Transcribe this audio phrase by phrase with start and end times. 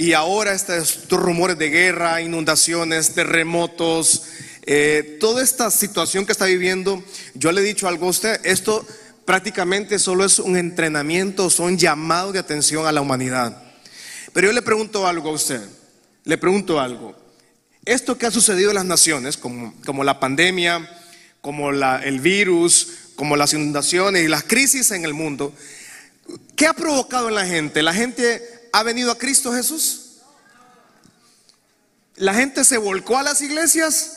[0.00, 4.22] y ahora estos rumores de guerra, inundaciones, terremotos,
[4.62, 8.86] eh, toda esta situación que está viviendo, yo le he dicho algo a usted, esto
[9.26, 13.62] prácticamente solo es un entrenamiento, son llamados de atención a la humanidad.
[14.32, 15.60] Pero yo le pregunto algo a usted,
[16.24, 17.14] le pregunto algo.
[17.84, 20.88] Esto que ha sucedido en las naciones, como, como la pandemia,
[21.42, 25.52] como la, el virus, como las inundaciones y las crisis en el mundo,
[26.56, 27.82] ¿qué ha provocado en la gente?
[27.82, 30.18] ¿La gente ha venido a Cristo Jesús?
[32.16, 34.12] ¿La gente se volcó a las iglesias?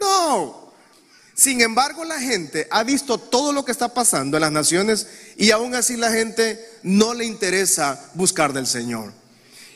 [0.00, 0.72] No.
[1.34, 5.50] Sin embargo, la gente ha visto todo lo que está pasando en las naciones y
[5.50, 9.12] aún así la gente no le interesa buscar del Señor.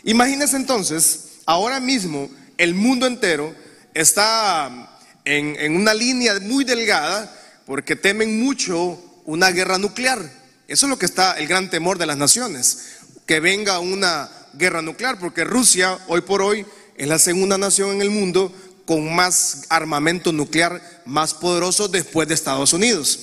[0.04, 3.54] Imagínense entonces, ahora mismo el mundo entero
[3.92, 10.18] está en, en una línea muy delgada porque temen mucho una guerra nuclear.
[10.66, 12.99] Eso es lo que está el gran temor de las naciones,
[13.30, 16.66] que venga una guerra nuclear, porque Rusia hoy por hoy
[16.96, 18.52] es la segunda nación en el mundo
[18.84, 23.20] con más armamento nuclear más poderoso después de Estados Unidos.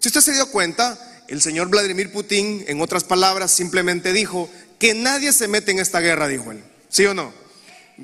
[0.00, 4.92] Si usted se dio cuenta, el señor Vladimir Putin, en otras palabras, simplemente dijo que
[4.94, 6.60] nadie se mete en esta guerra, dijo él.
[6.88, 7.32] ¿Sí o no?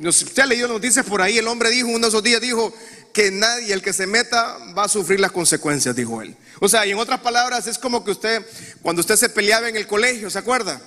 [0.04, 2.72] Usted ha leído noticias por ahí, el hombre dijo, uno de esos días dijo
[3.12, 6.36] que nadie, el que se meta, va a sufrir las consecuencias, dijo él.
[6.60, 8.46] O sea, y en otras palabras, es como que usted,
[8.82, 10.80] cuando usted se peleaba en el colegio, ¿se acuerda?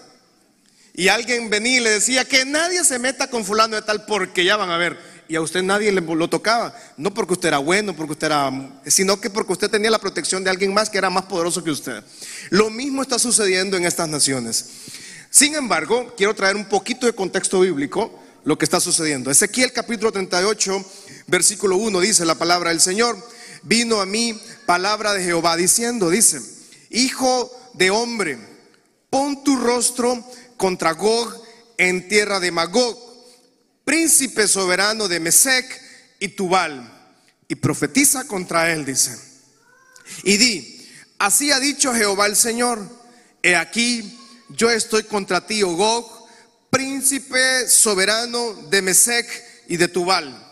[0.98, 4.44] Y alguien venía y le decía que nadie se meta con fulano de tal porque
[4.44, 4.98] ya van a ver.
[5.28, 6.76] Y a usted nadie le, lo tocaba.
[6.98, 8.52] No porque usted era bueno, porque usted era,
[8.88, 11.70] sino que porque usted tenía la protección de alguien más que era más poderoso que
[11.70, 12.04] usted.
[12.50, 14.66] Lo mismo está sucediendo en estas naciones.
[15.30, 19.30] Sin embargo, quiero traer un poquito de contexto bíblico lo que está sucediendo.
[19.30, 20.84] Ezequiel capítulo 38,
[21.28, 23.24] versículo 1 dice la palabra del Señor.
[23.62, 26.42] Vino a mí palabra de Jehová diciendo, dice,
[26.90, 28.40] Hijo de hombre,
[29.12, 30.26] pon tu rostro
[30.58, 31.44] contra Gog
[31.78, 32.98] en tierra de Magog,
[33.86, 35.66] príncipe soberano de Mesec
[36.20, 36.94] y Tubal,
[37.48, 39.18] y profetiza contra él, dice.
[40.24, 42.80] Y di, así ha dicho Jehová el Señor,
[43.42, 44.20] he aquí,
[44.50, 46.28] yo estoy contra ti, oh Gog,
[46.70, 49.26] príncipe soberano de Mesec
[49.68, 50.44] y de Tubal.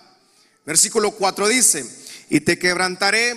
[0.66, 1.86] Versículo 4 dice,
[2.30, 3.36] y te quebrantaré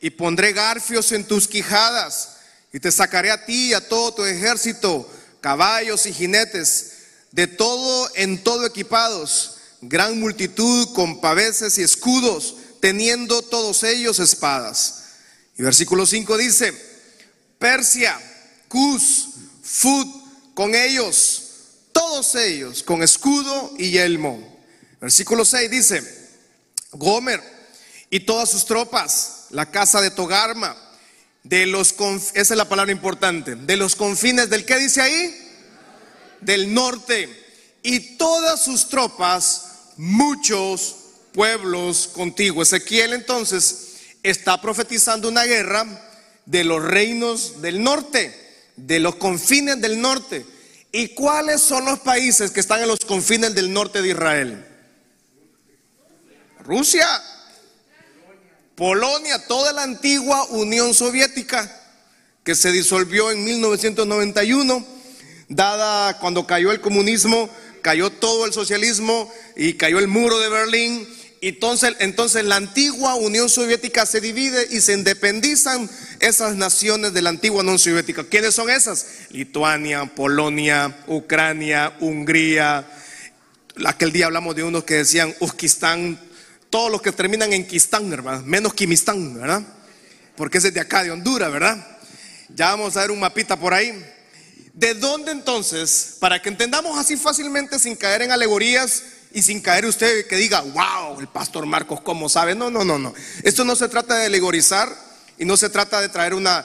[0.00, 2.36] y pondré garfios en tus quijadas
[2.72, 5.08] y te sacaré a ti y a todo tu ejército,
[5.40, 6.92] caballos y jinetes,
[7.32, 15.04] de todo en todo equipados, gran multitud con paveses y escudos, teniendo todos ellos espadas.
[15.56, 16.72] Y versículo 5 dice,
[17.58, 18.18] Persia,
[18.68, 19.28] Cus,
[19.62, 20.08] Fut,
[20.54, 21.42] con ellos,
[21.92, 24.58] todos ellos con escudo y yelmo.
[25.00, 26.30] Versículo 6 dice,
[26.92, 27.42] Gomer
[28.10, 30.76] y todas sus tropas, la casa de Togarma,
[31.42, 31.94] de los,
[32.34, 35.36] esa es la palabra importante, de los confines del, ¿qué dice ahí?
[36.40, 37.28] Del norte,
[37.82, 40.96] y todas sus tropas, muchos
[41.32, 42.62] pueblos contigo.
[42.62, 43.90] Ezequiel entonces
[44.22, 45.86] está profetizando una guerra
[46.46, 48.34] de los reinos del norte,
[48.76, 50.44] de los confines del norte.
[50.92, 54.66] ¿Y cuáles son los países que están en los confines del norte de Israel?
[56.64, 57.06] Rusia,
[58.80, 61.70] Polonia, toda la antigua Unión Soviética
[62.42, 64.86] que se disolvió en 1991,
[65.50, 67.50] dada cuando cayó el comunismo,
[67.82, 71.06] cayó todo el socialismo y cayó el muro de Berlín
[71.42, 77.28] entonces, entonces la antigua Unión Soviética se divide y se independizan esas naciones de la
[77.28, 78.24] antigua Unión Soviética.
[78.24, 79.26] ¿Quiénes son esas?
[79.28, 82.90] Lituania, Polonia, Ucrania, Hungría.
[83.84, 86.18] Aquel día hablamos de unos que decían Uzkistán,
[86.70, 88.40] todos los que terminan en Kistán, ¿verdad?
[88.42, 89.62] Menos Kimistán, ¿verdad?
[90.36, 91.98] Porque ese es de acá, de Honduras, ¿verdad?
[92.48, 94.04] Ya vamos a ver un mapita por ahí.
[94.72, 99.86] ¿De dónde entonces, para que entendamos así fácilmente sin caer en alegorías, y sin caer
[99.86, 102.54] usted que diga, wow, el pastor Marcos, ¿cómo sabe?
[102.54, 103.14] No, no, no, no.
[103.42, 104.88] Esto no se trata de alegorizar
[105.38, 106.64] y no se trata de traer una,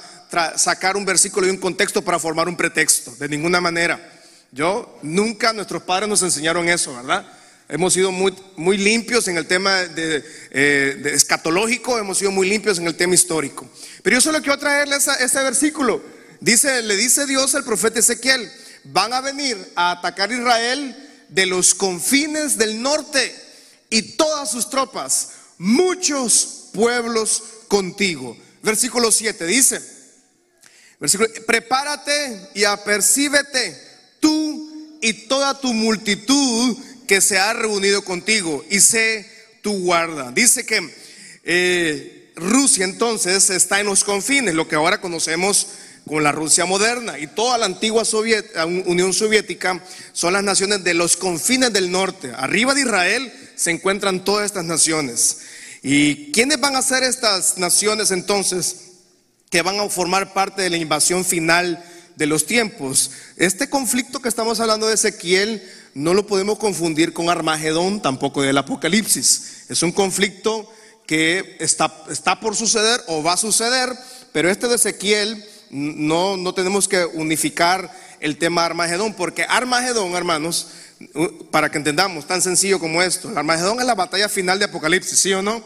[0.55, 4.13] sacar un versículo y un contexto para formar un pretexto, de ninguna manera.
[4.51, 7.25] Yo, nunca nuestros padres nos enseñaron eso, ¿verdad?
[7.67, 12.85] Hemos sido muy, limpios en el tema de, eh, escatológico, hemos sido muy limpios en
[12.85, 13.67] el tema histórico.
[14.03, 16.01] Pero yo solo quiero traerle ese versículo.
[16.39, 18.51] Dice, le dice Dios al profeta Ezequiel,
[18.83, 20.95] van a venir a atacar Israel
[21.29, 23.35] de los confines del norte
[23.89, 28.37] y todas sus tropas, muchos pueblos contigo.
[28.61, 29.81] Versículo 7 dice,
[30.99, 33.75] versículo, prepárate y apercíbete
[34.19, 39.29] tú y toda tu multitud que se ha reunido contigo y sé
[39.61, 40.31] tu guarda.
[40.31, 40.93] Dice que
[41.43, 45.67] eh, Rusia entonces está en los confines, lo que ahora conocemos
[46.07, 48.03] con la Rusia moderna y toda la antigua
[48.85, 52.31] Unión Soviética son las naciones de los confines del norte.
[52.35, 55.39] Arriba de Israel se encuentran todas estas naciones.
[55.81, 58.77] ¿Y quiénes van a ser estas naciones entonces
[59.49, 61.83] que van a formar parte de la invasión final
[62.15, 63.11] de los tiempos?
[63.37, 65.63] Este conflicto que estamos hablando de Ezequiel
[65.95, 69.63] no lo podemos confundir con Armagedón, tampoco del Apocalipsis.
[69.69, 70.69] Es un conflicto
[71.07, 73.97] que está, está por suceder o va a suceder,
[74.33, 77.89] pero este de Ezequiel no, no tenemos que unificar
[78.19, 80.67] el tema Armagedón, porque Armagedón, hermanos,
[81.49, 85.31] para que entendamos, tan sencillo como esto, Armagedón es la batalla final de Apocalipsis, ¿sí
[85.31, 85.63] o no?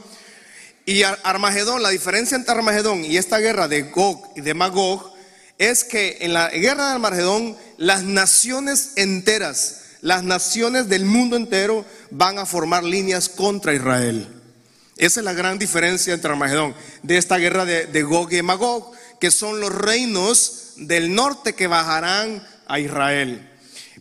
[0.85, 5.11] Y Armagedón, la diferencia entre Armagedón y esta guerra de Gog y de Magog
[5.57, 11.86] es que en la guerra de Armagedón las naciones enteras, las naciones del mundo entero
[12.12, 14.28] van a formar líneas contra Israel.
[14.98, 19.31] Esa es la gran diferencia entre Armagedón, de esta guerra de, Gog y Magog, que
[19.31, 23.50] son los reinos del norte que bajarán a Israel.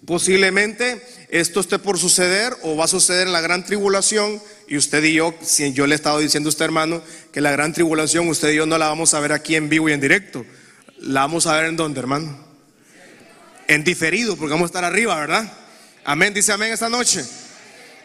[0.06, 4.40] Posiblemente esto esté por suceder o va a suceder en la gran tribulación.
[4.66, 7.02] Y usted y yo, si yo le he estado diciendo a usted, hermano,
[7.32, 9.88] que la gran tribulación, usted y yo no la vamos a ver aquí en vivo
[9.88, 10.44] y en directo.
[10.98, 12.44] La vamos a ver en dónde, hermano?
[13.66, 15.52] En diferido, porque vamos a estar arriba, ¿verdad?
[16.08, 17.22] Amén, dice amén esta noche.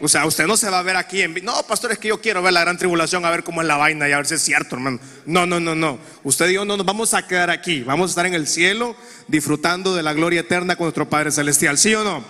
[0.01, 2.19] O sea, usted no se va a ver aquí en No, pastor, es que yo
[2.19, 4.33] quiero ver la gran tribulación, a ver cómo es la vaina y a ver si
[4.33, 4.99] es cierto, hermano.
[5.25, 5.97] No, no, no, no.
[6.21, 7.81] Usted y yo no nos vamos a quedar aquí.
[7.83, 8.97] Vamos a estar en el cielo
[9.29, 11.77] disfrutando de la gloria eterna con nuestro Padre Celestial.
[11.77, 12.25] ¿Sí o no?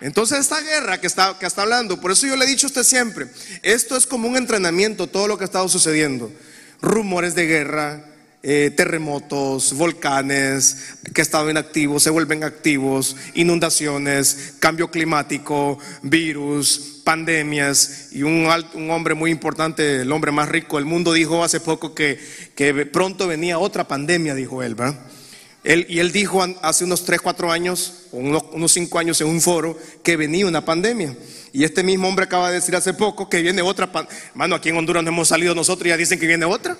[0.00, 2.70] Entonces esta guerra que está, que está hablando, por eso yo le he dicho a
[2.70, 3.28] usted siempre,
[3.62, 6.32] esto es como un entrenamiento, todo lo que ha estado sucediendo.
[6.80, 8.04] Rumores de guerra,
[8.44, 18.08] eh, terremotos, volcanes que estaban inactivos se vuelven activos, inundaciones, cambio climático, virus, pandemias.
[18.10, 21.94] Y un, un hombre muy importante, el hombre más rico del mundo, dijo hace poco
[21.94, 22.18] que,
[22.56, 24.98] que pronto venía otra pandemia, dijo él, ¿verdad?
[25.64, 29.28] Él, y él dijo hace unos 3, 4 años, o unos, unos 5 años en
[29.28, 31.16] un foro, que venía una pandemia.
[31.52, 34.56] Y este mismo hombre acaba de decir hace poco que viene otra pandemia.
[34.56, 36.76] Aquí en Honduras no hemos salido nosotros y ya dicen que viene otra.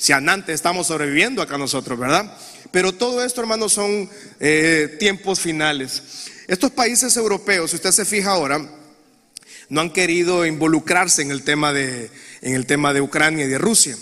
[0.00, 2.34] Si antes estamos sobreviviendo acá nosotros, ¿verdad?
[2.70, 4.08] Pero todo esto, hermanos, son
[4.40, 6.02] eh, tiempos finales.
[6.48, 8.66] Estos países europeos, si usted se fija ahora,
[9.68, 12.10] no han querido involucrarse en el tema de,
[12.40, 13.94] en el tema de Ucrania y de Rusia.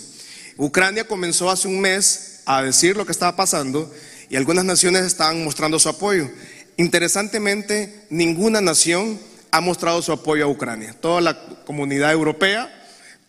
[0.55, 3.93] Ucrania comenzó hace un mes a decir lo que estaba pasando
[4.29, 6.31] y algunas naciones estaban mostrando su apoyo.
[6.77, 9.19] Interesantemente, ninguna nación
[9.51, 10.95] ha mostrado su apoyo a Ucrania.
[11.01, 12.78] Toda la comunidad europea,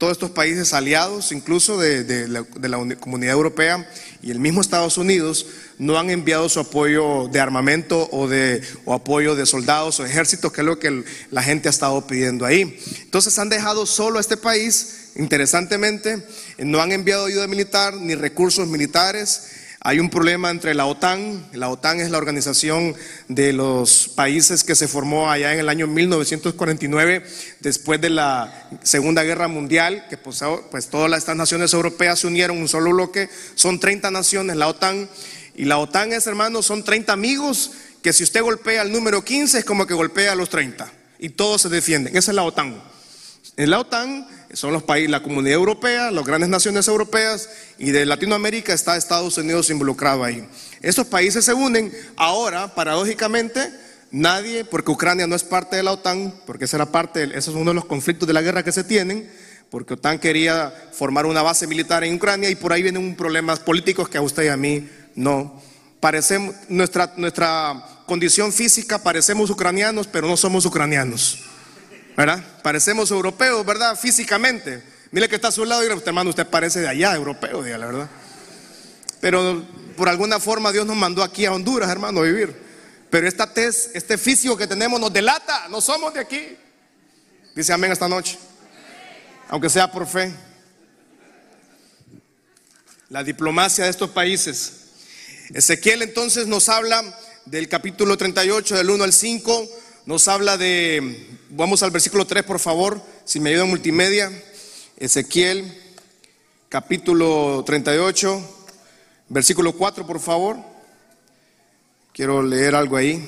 [0.00, 3.86] todos estos países aliados, incluso de, la, comunidad europea
[4.22, 5.44] y el mismo Estados Unidos,
[5.76, 10.62] no han enviado su apoyo de armamento o, de, apoyo de soldados o ejércitos, que
[10.62, 12.80] es lo que la gente ha estado pidiendo ahí.
[13.02, 16.24] Entonces han dejado solo a este país Interesantemente,
[16.58, 19.48] no han enviado ayuda militar ni recursos militares.
[19.82, 21.46] Hay un problema entre la OTAN.
[21.54, 22.94] La OTAN es la organización
[23.28, 27.24] de los países que se formó allá en el año 1949,
[27.60, 32.56] después de la Segunda Guerra Mundial, que pues, pues todas estas naciones europeas se unieron
[32.56, 33.30] en un solo bloque.
[33.54, 35.08] Son 30 naciones la OTAN.
[35.54, 37.70] Y la OTAN es, hermano, son 30 amigos
[38.02, 40.92] que si usted golpea al número 15 es como que golpea a los 30.
[41.18, 42.14] Y todos se defienden.
[42.18, 42.82] Esa es la OTAN.
[43.56, 47.48] En la OTAN son los países, la comunidad europea, las grandes naciones europeas
[47.78, 50.46] y de Latinoamérica está Estados Unidos involucrado ahí.
[50.82, 51.92] Estos países se unen.
[52.16, 53.72] Ahora, paradójicamente,
[54.10, 57.48] nadie, porque Ucrania no es parte de la OTAN, porque esa era parte, ese es
[57.48, 59.30] uno de los conflictos de la guerra que se tienen,
[59.70, 64.08] porque OTAN quería formar una base militar en Ucrania y por ahí vienen problemas políticos
[64.08, 65.62] que a usted y a mí no.
[66.00, 71.49] Parecemos, nuestra, nuestra condición física, parecemos ucranianos, pero no somos ucranianos.
[72.20, 72.44] ¿Verdad?
[72.62, 73.98] Parecemos europeos, ¿verdad?
[73.98, 74.82] Físicamente.
[75.10, 77.86] Mire que está a su lado y usted, hermano, usted parece de allá, europeo, la
[77.86, 78.10] verdad.
[79.20, 79.64] Pero
[79.96, 82.54] por alguna forma Dios nos mandó aquí a Honduras, hermano, a vivir.
[83.08, 86.58] Pero esta tez, este físico que tenemos nos delata, no somos de aquí.
[87.54, 88.38] Dice amén esta noche.
[89.48, 90.32] Aunque sea por fe.
[93.08, 94.72] La diplomacia de estos países.
[95.54, 97.02] Ezequiel entonces nos habla
[97.46, 99.68] del capítulo 38, del 1 al 5
[100.10, 104.28] nos habla de, vamos al versículo 3 por favor, si me ayuda multimedia,
[104.96, 105.72] Ezequiel
[106.68, 108.66] capítulo 38,
[109.28, 110.58] versículo 4 por favor,
[112.12, 113.24] quiero leer algo ahí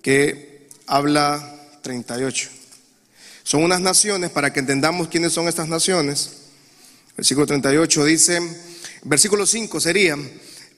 [0.00, 2.48] que habla 38.
[3.42, 6.30] Son unas naciones, para que entendamos quiénes son estas naciones.
[7.18, 8.40] Versículo 38 dice,
[9.02, 10.16] versículo 5 sería,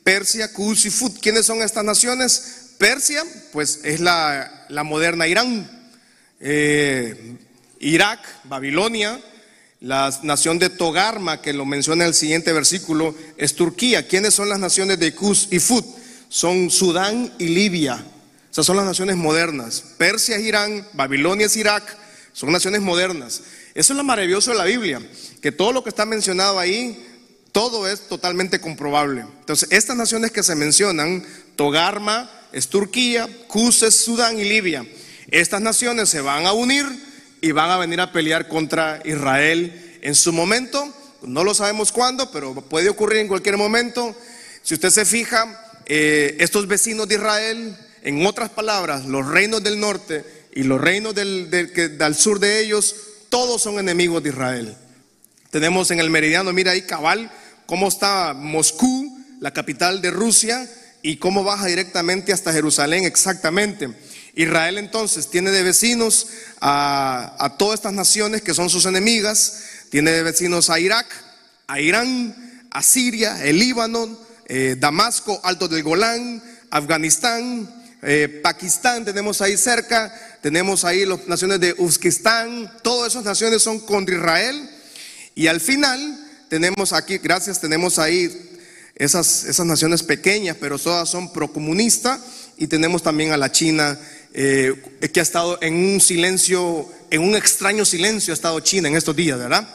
[0.03, 1.21] Persia, Cus y Fut.
[1.21, 2.60] ¿Quiénes son estas naciones?
[2.81, 3.23] Persia,
[3.53, 5.71] pues es la, moderna Irán.
[6.41, 7.37] Eh,
[7.79, 9.21] Irak, Babilonia,
[9.83, 14.09] La nación de Togarma, que lo menciona en el siguiente versículo, es Turquía.
[14.09, 15.85] ¿Quiénes son las naciones de Cus y Fut?
[16.31, 18.03] Son Sudán y Libia.
[18.51, 19.85] Esas son las naciones modernas.
[19.99, 21.85] Persia es Irán, Babilonia es Irak,
[22.33, 23.43] son naciones modernas.
[23.75, 25.03] Eso es lo maravilloso de la Biblia,
[25.43, 27.07] que todo lo que está mencionado ahí,
[27.53, 29.27] todo es totalmente comprobable.
[29.41, 34.87] Entonces, estas naciones que se mencionan, Togarma es Turquía, Cus es Sudán y Libia.
[35.30, 36.85] Estas naciones se van a unir
[37.40, 40.95] y van a venir a pelear contra Israel en su momento.
[41.23, 44.14] No lo sabemos cuándo, pero puede ocurrir en cualquier momento.
[44.62, 49.78] Si usted se fija, eh, estos vecinos de Israel, en otras palabras, los reinos del
[49.78, 52.95] norte y los reinos del, del sur de ellos,
[53.28, 54.76] todos son enemigos de Israel.
[55.50, 57.30] Tenemos en el meridiano, mira ahí cabal,
[57.66, 60.69] cómo está Moscú, la capital de Rusia,
[61.02, 63.88] y cómo baja directamente hasta Jerusalén exactamente.
[64.35, 66.28] Israel entonces tiene de vecinos
[66.61, 71.07] a, todas estas naciones que son sus enemigas, tiene de vecinos a Irak,
[71.66, 77.69] a Irán, a Siria, el Líbano, eh, Damasco, Alto del Golán, Afganistán,
[78.02, 83.80] eh, Pakistán tenemos ahí cerca, tenemos ahí las naciones de Uzbekistán, todas esas naciones son
[83.80, 84.71] contra Israel.
[85.35, 88.50] Y al final tenemos aquí, gracias, tenemos ahí
[89.00, 92.21] esas, esas naciones pequeñas, pero todas son procomunistas
[92.59, 93.99] y tenemos también a la China
[94.35, 94.75] eh,
[95.11, 99.16] que ha estado en un silencio, en un extraño silencio ha estado China en estos
[99.16, 99.66] días, ¿verdad?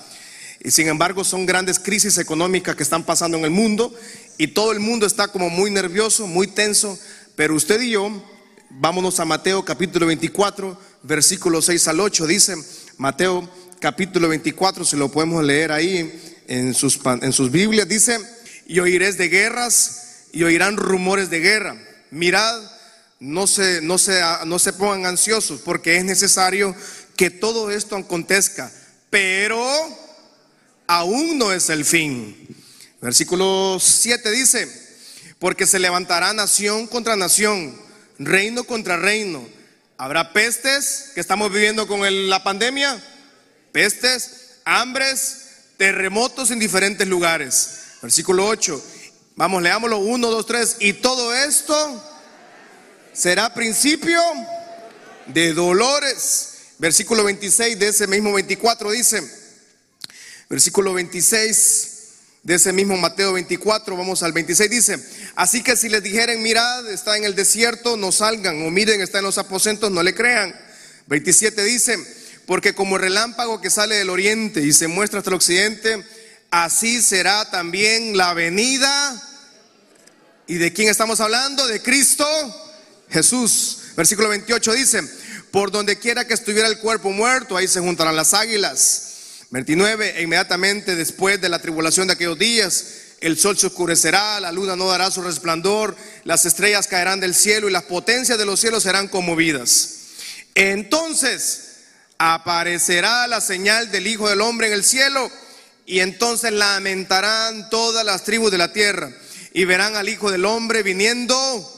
[0.63, 3.91] Y sin embargo son grandes crisis económicas que están pasando en el mundo
[4.37, 6.95] y todo el mundo está como muy nervioso, muy tenso,
[7.35, 8.11] pero usted y yo,
[8.69, 12.55] vámonos a Mateo capítulo 24, versículo 6 al 8, dice
[12.99, 18.19] Mateo capítulo 24, se lo podemos leer ahí en sus, en sus Biblias, dice,
[18.65, 21.77] y oiréis de guerras y oirán rumores de guerra.
[22.11, 22.61] Mirad,
[23.19, 23.95] no se, no,
[24.45, 26.75] no se pongan ansiosos porque es necesario
[27.15, 28.71] que todo esto acontezca,
[29.09, 29.65] pero
[30.87, 32.47] aún no es el fin.
[33.01, 34.67] Versículo 7 dice,
[35.39, 37.79] porque se levantará nación contra nación,
[38.17, 39.47] reino contra reino.
[39.97, 43.01] Habrá pestes que estamos viviendo con la pandemia,
[43.71, 45.45] pestes, hambres,
[45.77, 47.84] terremotos en diferentes lugares.
[48.05, 48.83] Versículo 8,
[49.35, 52.03] vamos, leámoslo, 1, 2, 3, y todo esto
[53.13, 54.21] será principio
[55.25, 56.49] de dolores.
[56.77, 59.23] Versículo 26 de ese mismo 24 dice,
[60.47, 61.91] versículo 26
[62.43, 64.99] de ese mismo Mateo 24, vamos al 26, dice,
[65.35, 69.17] así que si les dijeren, mirad, está en el desierto, no salgan, o miren, está
[69.17, 70.55] en los aposentos, no le crean.
[71.07, 71.97] 27 dice,
[72.45, 76.05] porque como el relámpago que sale del oriente y se muestra hasta el occidente,
[76.51, 79.21] así será también la venida.
[80.47, 81.65] ¿Y de quién estamos hablando?
[81.67, 82.25] De Cristo
[83.09, 83.79] Jesús.
[83.95, 85.01] Versículo 28 dice,
[85.51, 89.01] por donde quiera que estuviera el cuerpo muerto, ahí se juntarán las águilas.
[89.51, 92.85] 29, e inmediatamente después de la tribulación de aquellos días,
[93.21, 97.69] el sol se oscurecerá, la luna no dará su resplandor, las estrellas caerán del cielo
[97.69, 99.91] y las potencias de los cielos serán conmovidas.
[100.55, 101.61] Entonces
[102.17, 105.31] aparecerá la señal del Hijo del Hombre en el cielo
[105.85, 109.11] y entonces lamentarán todas las tribus de la tierra
[109.53, 111.71] y verán al Hijo del Hombre viniendo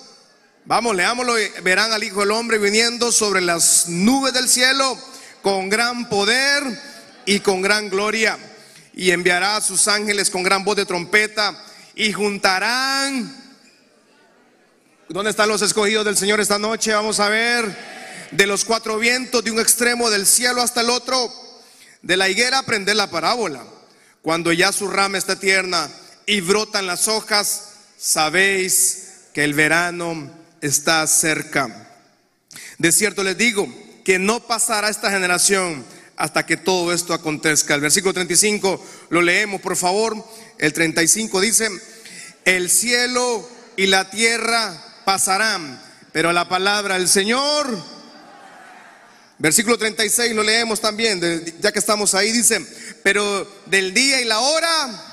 [0.67, 1.35] Vamos, leámoslo.
[1.63, 4.99] Verán al Hijo del Hombre viniendo sobre las nubes del cielo
[5.41, 6.61] con gran poder
[7.25, 8.37] y con gran gloria.
[8.93, 11.57] Y enviará a sus ángeles con gran voz de trompeta
[11.95, 13.33] y juntarán.
[15.07, 16.93] ¿Dónde están los escogidos del Señor esta noche?
[16.93, 17.73] Vamos a ver.
[18.31, 21.33] De los cuatro vientos, de un extremo del cielo hasta el otro.
[22.01, 23.63] De la higuera aprender la parábola.
[24.27, 25.89] Cuando ya su rama está tierna
[26.25, 30.29] y brotan las hojas, sabéis que el verano
[30.59, 31.95] está cerca.
[32.77, 35.85] De cierto les digo que no pasará esta generación
[36.17, 37.73] hasta que todo esto acontezca.
[37.73, 40.21] El versículo 35 lo leemos, por favor.
[40.57, 41.69] El 35 dice,
[42.43, 45.81] el cielo y la tierra pasarán,
[46.11, 47.96] pero la palabra del Señor...
[49.39, 51.21] Versículo 36 lo leemos también,
[51.59, 52.59] ya que estamos ahí, dice,
[53.03, 55.03] pero del día y la hora,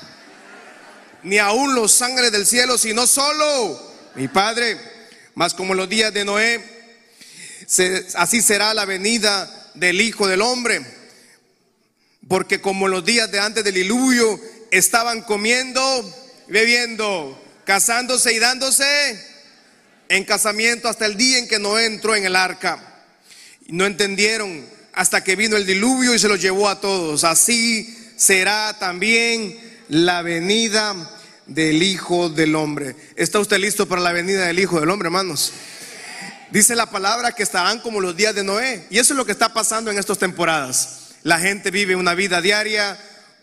[1.23, 4.95] ni aún los ángeles del cielo, sino solo mi Padre
[5.35, 6.63] mas como los días de Noé,
[8.15, 10.83] así será la venida del Hijo del Hombre.
[12.27, 14.39] Porque como los días de antes del diluvio
[14.71, 15.81] estaban comiendo,
[16.47, 18.85] bebiendo, casándose y dándose
[20.07, 22.94] en casamiento hasta el día en que Noé entró en el arca.
[23.67, 27.23] No entendieron hasta que vino el diluvio y se los llevó a todos.
[27.23, 30.95] Así será también la venida
[31.47, 32.95] del Hijo del Hombre.
[33.15, 35.51] ¿Está usted listo para la venida del Hijo del Hombre, hermanos?
[36.51, 38.85] Dice la palabra que estarán como los días de Noé.
[38.89, 41.15] Y eso es lo que está pasando en estas temporadas.
[41.23, 42.97] La gente vive una vida diaria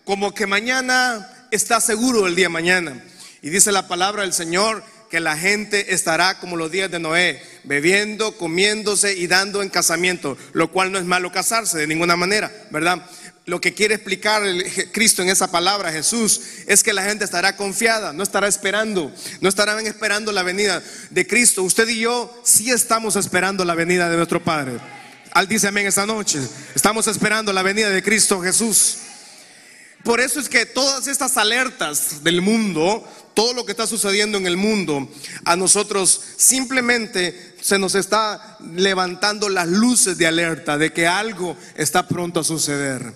[0.04, 3.02] como que mañana está seguro el día mañana.
[3.42, 7.42] Y dice la palabra del Señor que la gente estará como los días de Noé,
[7.64, 12.50] bebiendo, comiéndose y dando en casamiento, lo cual no es malo casarse de ninguna manera,
[12.70, 13.04] ¿verdad?
[13.44, 17.58] Lo que quiere explicar el Cristo en esa palabra, Jesús, es que la gente estará
[17.58, 21.62] confiada, no estará esperando, no estarán esperando la venida de Cristo.
[21.62, 24.78] Usted y yo sí estamos esperando la venida de nuestro Padre.
[25.32, 26.40] Al dice amén esta noche.
[26.74, 28.96] Estamos esperando la venida de Cristo Jesús.
[30.04, 34.46] Por eso es que todas estas alertas del mundo, todo lo que está sucediendo en
[34.46, 35.08] el mundo,
[35.44, 42.08] a nosotros simplemente se nos está levantando las luces de alerta de que algo está
[42.08, 43.14] pronto a suceder.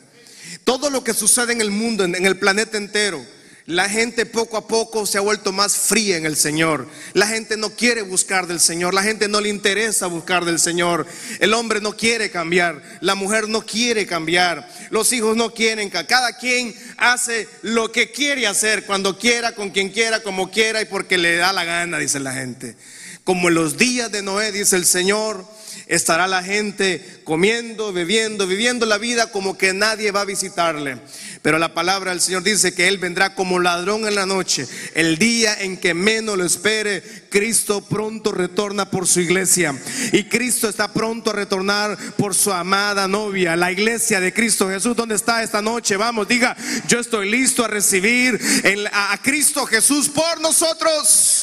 [0.64, 3.24] Todo lo que sucede en el mundo, en el planeta entero,
[3.66, 6.86] la gente poco a poco se ha vuelto más fría en el Señor.
[7.14, 8.94] La gente no quiere buscar del Señor.
[8.94, 11.04] La gente no le interesa buscar del Señor.
[11.40, 12.80] El hombre no quiere cambiar.
[13.00, 14.68] La mujer no quiere cambiar.
[14.90, 15.90] Los hijos no quieren.
[15.90, 20.84] Cada quien hace lo que quiere hacer, cuando quiera, con quien quiera, como quiera y
[20.84, 22.76] porque le da la gana, dice la gente.
[23.24, 25.44] Como en los días de Noé, dice el Señor
[25.86, 30.98] estará la gente comiendo, bebiendo, viviendo la vida como que nadie va a visitarle.
[31.42, 34.66] Pero la palabra del Señor dice que Él vendrá como ladrón en la noche.
[34.94, 39.80] El día en que menos lo espere, Cristo pronto retorna por su iglesia.
[40.12, 44.96] Y Cristo está pronto a retornar por su amada novia, la iglesia de Cristo Jesús.
[44.96, 45.96] ¿Dónde está esta noche?
[45.96, 46.56] Vamos, diga,
[46.88, 48.40] yo estoy listo a recibir
[48.92, 51.35] a Cristo Jesús por nosotros.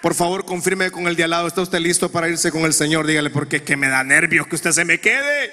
[0.00, 1.48] Por favor, confirme con el de al lado.
[1.48, 3.06] ¿Está usted listo para irse con el Señor?
[3.06, 5.52] Dígale, porque que me da nervios que usted se me quede.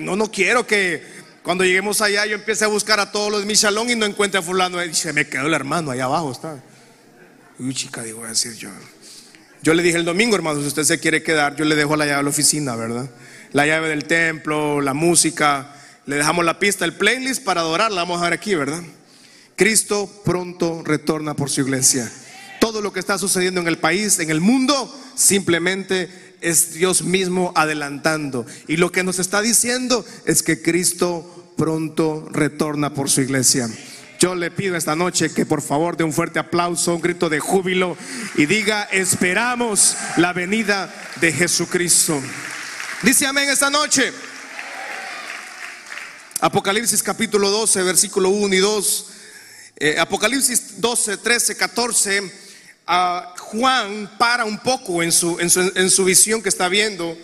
[0.00, 1.02] No, no quiero que
[1.42, 4.04] cuando lleguemos allá yo empiece a buscar a todos los de mi salón y no
[4.04, 4.84] encuentre a fulano.
[4.84, 6.32] Y se me quedó el hermano allá abajo.
[6.32, 6.62] Está.
[7.58, 8.68] Uy, chica, digo, a decir yo.
[9.62, 12.04] Yo le dije el domingo, hermano, si usted se quiere quedar, yo le dejo la
[12.04, 13.08] llave a la oficina, ¿verdad?
[13.52, 15.74] La llave del templo, la música.
[16.04, 18.82] Le dejamos la pista, el playlist para adorar, la vamos a ver aquí, ¿verdad?
[19.56, 22.10] Cristo pronto retorna por su iglesia.
[22.60, 27.52] Todo lo que está sucediendo en el país, en el mundo, simplemente es Dios mismo
[27.54, 28.46] adelantando.
[28.68, 33.68] Y lo que nos está diciendo es que Cristo pronto retorna por su iglesia.
[34.18, 37.40] Yo le pido esta noche que por favor dé un fuerte aplauso, un grito de
[37.40, 37.96] júbilo
[38.36, 42.20] y diga, esperamos la venida de Jesucristo.
[43.02, 44.12] Dice amén esta noche.
[46.40, 49.06] Apocalipsis capítulo 12, versículo 1 y 2.
[49.76, 52.32] Eh, Apocalipsis 12, 13, 14,
[53.38, 57.18] Juan para un poco en su, en, su, en su visión que está viendo,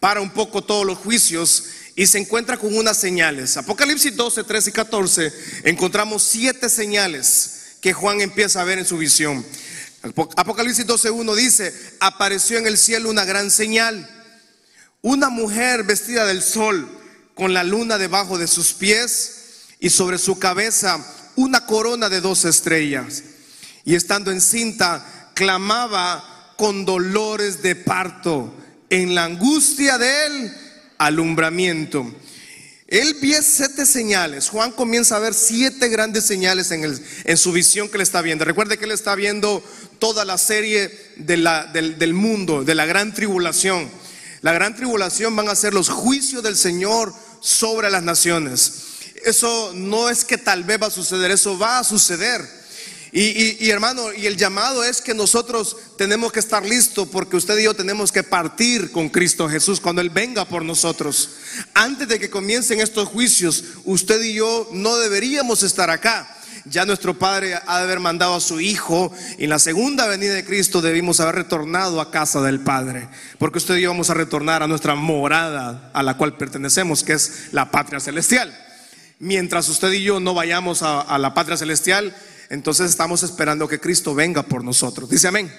[0.00, 3.56] para un poco todos los juicios y se encuentra con unas señales.
[3.56, 5.32] Apocalipsis 12, 13 y 14
[5.64, 9.46] encontramos siete señales que Juan empieza a ver en su visión.
[10.36, 14.08] Apocalipsis 12, 1 dice, apareció en el cielo una gran señal,
[15.02, 16.88] una mujer vestida del sol,
[17.36, 19.34] con la luna debajo de sus pies
[19.78, 21.04] y sobre su cabeza
[21.36, 23.22] una corona de dos estrellas.
[23.84, 28.54] Y estando encinta, clamaba con dolores de parto
[28.90, 30.54] en la angustia del
[30.98, 32.12] alumbramiento.
[32.86, 34.50] Él vio siete señales.
[34.50, 38.20] Juan comienza a ver siete grandes señales en, el, en su visión que le está
[38.20, 38.44] viendo.
[38.44, 39.64] Recuerde que él está viendo
[39.98, 43.88] toda la serie de la, del, del mundo, de la gran tribulación.
[44.42, 48.81] La gran tribulación van a ser los juicios del Señor sobre las naciones.
[49.24, 52.62] Eso no es que tal vez va a suceder, eso va a suceder.
[53.14, 57.64] Y, hermano, y el llamado es que nosotros tenemos que estar listos porque usted y
[57.64, 61.28] yo tenemos que partir con Cristo Jesús cuando Él venga por nosotros.
[61.74, 66.38] Antes de que comiencen estos juicios, usted y yo no deberíamos estar acá.
[66.64, 70.32] Ya nuestro Padre ha de haber mandado a su Hijo y en la segunda venida
[70.32, 73.10] de Cristo debimos haber retornado a casa del Padre.
[73.36, 77.12] Porque usted y yo vamos a retornar a nuestra morada a la cual pertenecemos, que
[77.12, 78.56] es la patria celestial
[79.22, 82.14] mientras usted y yo no vayamos a, la patria celestial,
[82.50, 85.08] entonces estamos esperando que Cristo venga por nosotros.
[85.08, 85.50] Dice amén.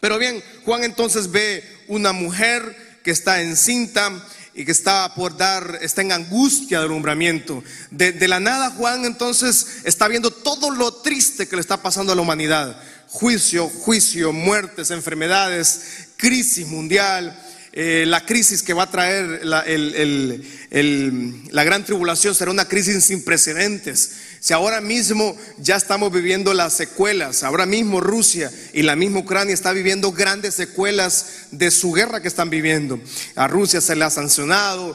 [0.00, 4.10] Pero bien, Juan entonces ve una mujer que está encinta
[4.52, 7.62] y que está por dar, está en angustia de alumbramiento.
[7.92, 12.12] De, de, la nada Juan entonces está viendo todo lo triste que le está pasando
[12.12, 12.82] a la humanidad.
[13.06, 17.38] Juicio, juicio, muertes, enfermedades, crisis mundial,
[17.74, 19.64] eh, la crisis que va a traer la,
[21.64, 24.12] gran tribulación será una crisis sin precedentes.
[24.40, 29.54] Si ahora mismo ya estamos viviendo las secuelas, ahora mismo Rusia y la misma Ucrania
[29.54, 33.00] está viviendo grandes secuelas de su guerra que están viviendo.
[33.36, 34.94] A Rusia se le ha sancionado,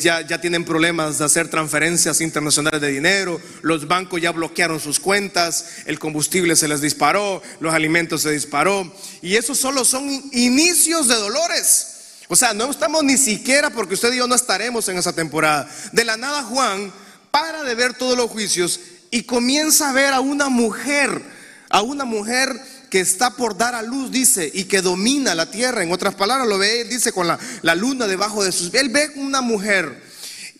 [0.00, 4.98] ya, ya tienen problemas de hacer transferencias internacionales de dinero, los bancos ya bloquearon sus
[4.98, 8.90] cuentas, el combustible se les disparó, los alimentos se disparó.
[9.20, 11.97] Y eso solo son inicios de dolores.
[12.28, 15.68] O sea, no estamos ni siquiera porque usted y yo no estaremos en esa temporada.
[15.92, 16.92] De la nada Juan
[17.30, 21.22] para de ver todos los juicios y comienza a ver a una mujer,
[21.70, 22.48] a una mujer
[22.90, 25.82] que está por dar a luz, dice, y que domina la tierra.
[25.82, 28.72] En otras palabras, lo ve, él dice, con la, la luna debajo de sus...
[28.74, 30.02] Él ve una mujer.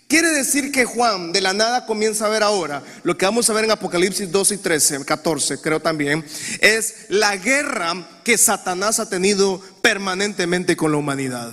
[0.08, 3.52] Quiere decir que Juan de la nada comienza a ver ahora, lo que vamos a
[3.52, 6.24] ver en Apocalipsis 12 y 13, 14 creo también,
[6.60, 11.50] es la guerra que Satanás ha tenido permanentemente con la humanidad.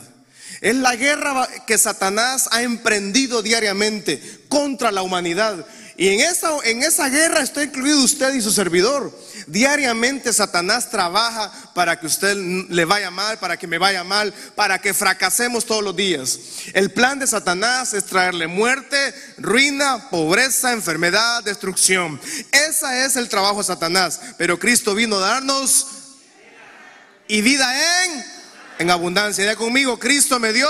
[0.60, 5.66] Es la guerra que Satanás ha emprendido diariamente contra la humanidad.
[5.96, 9.18] Y en esa, en esa guerra está incluido usted y su servidor.
[9.48, 14.80] Diariamente Satanás trabaja para que usted le vaya mal, para que me vaya mal, para
[14.80, 16.38] que fracasemos todos los días.
[16.74, 22.20] El plan de Satanás es traerle muerte, ruina, pobreza, enfermedad, destrucción.
[22.52, 24.20] Ese es el trabajo de Satanás.
[24.38, 26.02] Pero Cristo vino a darnos
[27.28, 28.26] y vida en,
[28.80, 29.46] en abundancia.
[29.46, 30.68] Ya conmigo, Cristo me dio,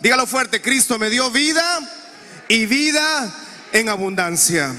[0.00, 1.64] dígalo fuerte, Cristo me dio vida
[2.48, 3.32] y vida
[3.72, 4.74] en abundancia.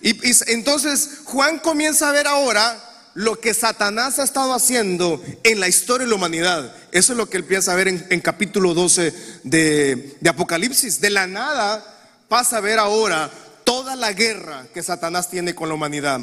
[0.00, 0.18] Y,
[0.50, 6.06] entonces Juan comienza a ver ahora lo que Satanás ha estado haciendo en la historia
[6.06, 6.74] de la humanidad.
[6.92, 9.14] Eso es lo que él empieza a ver en, capítulo 12
[9.44, 11.00] de, de Apocalipsis.
[11.00, 11.84] De la nada
[12.28, 13.30] pasa a ver ahora
[13.64, 16.20] toda la guerra que Satanás tiene con la humanidad.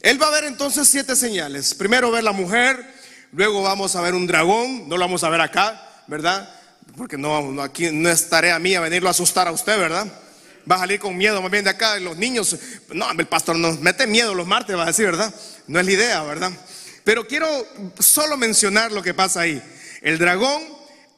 [0.00, 1.74] Él va a ver entonces siete señales.
[1.74, 2.99] Primero ver la mujer,
[3.32, 6.48] luego vamos a ver un dragón, no lo vamos a ver acá, ¿verdad?
[6.96, 10.06] Porque no, aquí no es tarea mía venirlo a asustar a usted, ¿verdad?
[10.70, 11.98] va a salir con miedo más bien de acá.
[11.98, 12.56] Los niños,
[12.92, 15.34] no, el pastor nos mete miedo los martes, va a decir, ¿verdad?
[15.66, 16.52] No es la idea, ¿verdad?
[17.04, 17.48] Pero quiero
[17.98, 19.62] solo mencionar lo que pasa ahí.
[20.02, 20.62] El dragón,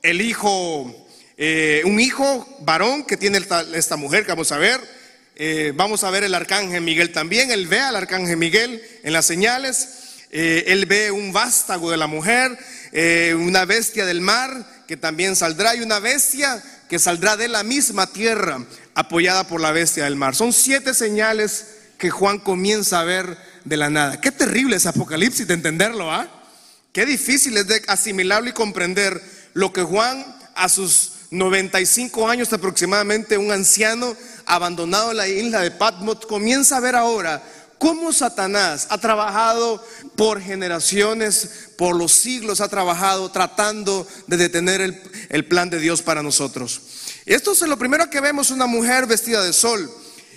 [0.02, 3.38] el hijo, eh, un hijo varón que tiene
[3.74, 4.80] esta, mujer que vamos a ver.
[5.34, 7.50] Eh, vamos a ver el arcángel Miguel también.
[7.50, 10.01] Él ve al arcángel Miguel en las señales.
[10.32, 12.58] Eh, él ve un vástago de la mujer,
[13.36, 18.06] una bestia del mar que también saldrá y una bestia que saldrá de la misma
[18.06, 18.64] tierra
[18.94, 20.34] apoyada por la bestia del mar.
[20.34, 21.66] Son siete señales
[21.98, 24.20] que Juan comienza a ver de la nada.
[24.20, 26.28] Qué terrible es Apocalipsis de entenderlo, ¿ah?
[26.92, 29.22] Qué difícil es de asimilarlo y comprender
[29.54, 34.14] lo que Juan a sus 95 años aproximadamente, un anciano
[34.44, 37.42] abandonado en la isla de Patmos, comienza a ver ahora
[37.82, 45.02] cómo Satanás ha trabajado por generaciones, por los siglos, ha trabajado tratando de detener el,
[45.30, 46.80] el plan de Dios para nosotros.
[47.26, 49.90] Esto es lo primero que vemos, una mujer vestida de sol.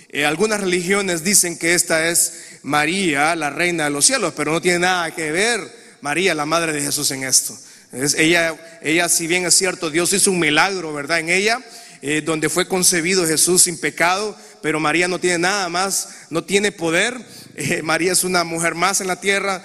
[0.08, 4.60] Eh, algunas religiones dicen que esta es María, la reina de los cielos, pero no
[4.60, 5.60] tiene nada que ver
[6.00, 7.56] María, la madre de Jesús, en esto.
[7.92, 11.20] Es, ella, ella, si bien es cierto, Dios hizo un milagro, ¿verdad?
[11.20, 11.60] En ella,
[12.02, 16.72] eh, donde fue concebido Jesús sin pecado, pero María no tiene nada más, no tiene
[16.72, 17.16] poder.
[17.58, 19.64] Eh, María es una mujer más en la tierra,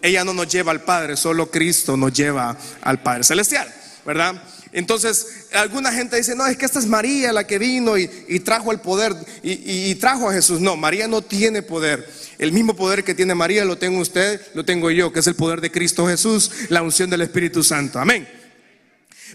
[0.00, 3.70] ella no nos lleva al Padre, solo Cristo nos lleva al Padre Celestial,
[4.06, 4.42] ¿verdad?
[4.72, 8.08] Entonces, alguna gente dice, no, es que esta es María la que vino y,
[8.40, 10.60] trajo el poder y, trajo a Jesús.
[10.60, 12.08] No, María no tiene poder.
[12.38, 15.34] El mismo poder que tiene María lo tengo usted, lo tengo yo, que es el
[15.34, 17.98] poder de Cristo Jesús, la unción del Espíritu Santo.
[17.98, 18.26] Amén.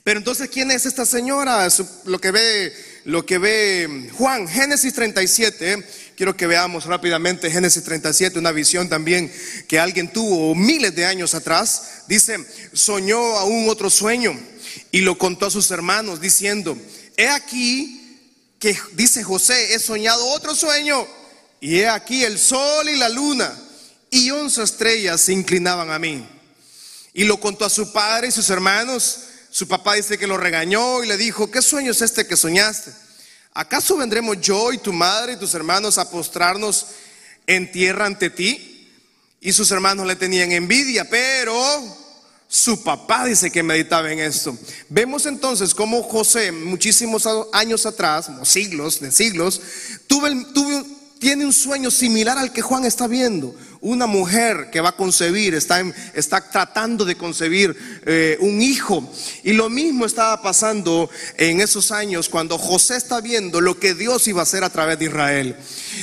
[0.04, 1.68] Pero entonces, ¿quién es esta señora?
[2.06, 2.74] Lo que ve,
[3.06, 5.84] lo que ve Juan, Génesis 37.
[6.16, 9.32] Quiero que veamos rápidamente Génesis 37, una visión también
[9.68, 12.04] que alguien tuvo miles de años atrás.
[12.08, 12.38] Dice,
[12.72, 14.40] soñó aún otro sueño
[14.92, 16.78] y lo contó a sus hermanos diciendo,
[17.18, 18.20] he aquí
[18.60, 21.08] que dice José, he soñado otro sueño
[21.60, 23.52] y he aquí el sol y la luna
[24.12, 26.28] y once estrellas se inclinaban a mí.
[27.14, 29.20] Y lo contó a su padre y sus hermanos.
[29.50, 32.92] Su papá dice que lo regañó y le dijo, ¿qué sueño es este que soñaste?
[33.54, 36.88] ¿Acaso vendremos yo y tu madre y tus hermanos a postrarnos
[37.46, 38.90] en tierra ante ti?
[39.42, 41.54] Y sus hermanos le tenían envidia, pero
[42.48, 44.58] su papá dice que meditaba en esto.
[44.90, 49.62] Vemos entonces cómo José, muchísimos años atrás, siglos de siglos,
[51.20, 53.56] tiene un sueño similar al que Juan está viendo.
[53.86, 59.12] Una mujer que va a concebir, está, está tratando de concebir eh, un hijo.
[59.44, 64.26] Y lo mismo estaba pasando en esos años cuando José está viendo lo que Dios
[64.30, 65.58] iba a hacer a través de Israel.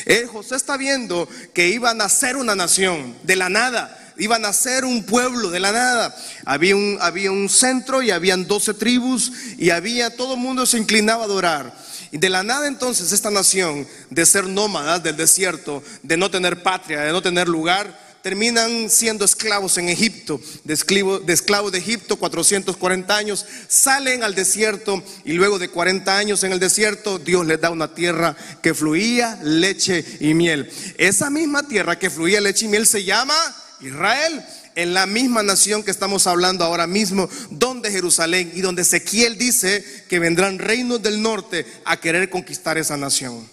[0.04, 4.52] Eh, José está viendo que iba a nacer una nación de la nada iban a
[4.52, 6.14] ser un pueblo de la nada.
[6.44, 10.76] Había un, había un centro y habían doce tribus y había, todo el mundo se
[10.76, 11.74] inclinaba a adorar.
[12.12, 16.62] Y de la nada entonces esta nación, de ser nómadas del desierto, de no tener
[16.62, 23.16] patria, de no tener lugar, terminan siendo esclavos en Egipto, de, esclavos de, Egipto 440
[23.16, 27.70] años, salen al desierto y luego de 40 años en el desierto Dios les da
[27.70, 30.70] una tierra que fluía leche y miel.
[30.98, 33.34] Esa misma tierra que fluía leche y miel se llama
[33.80, 38.82] Israel, en la misma nación que estamos hablando ahora mismo, donde de Jerusalén y donde
[38.82, 43.48] Ezequiel dice que vendrán reinos del norte a querer conquistar esa nación.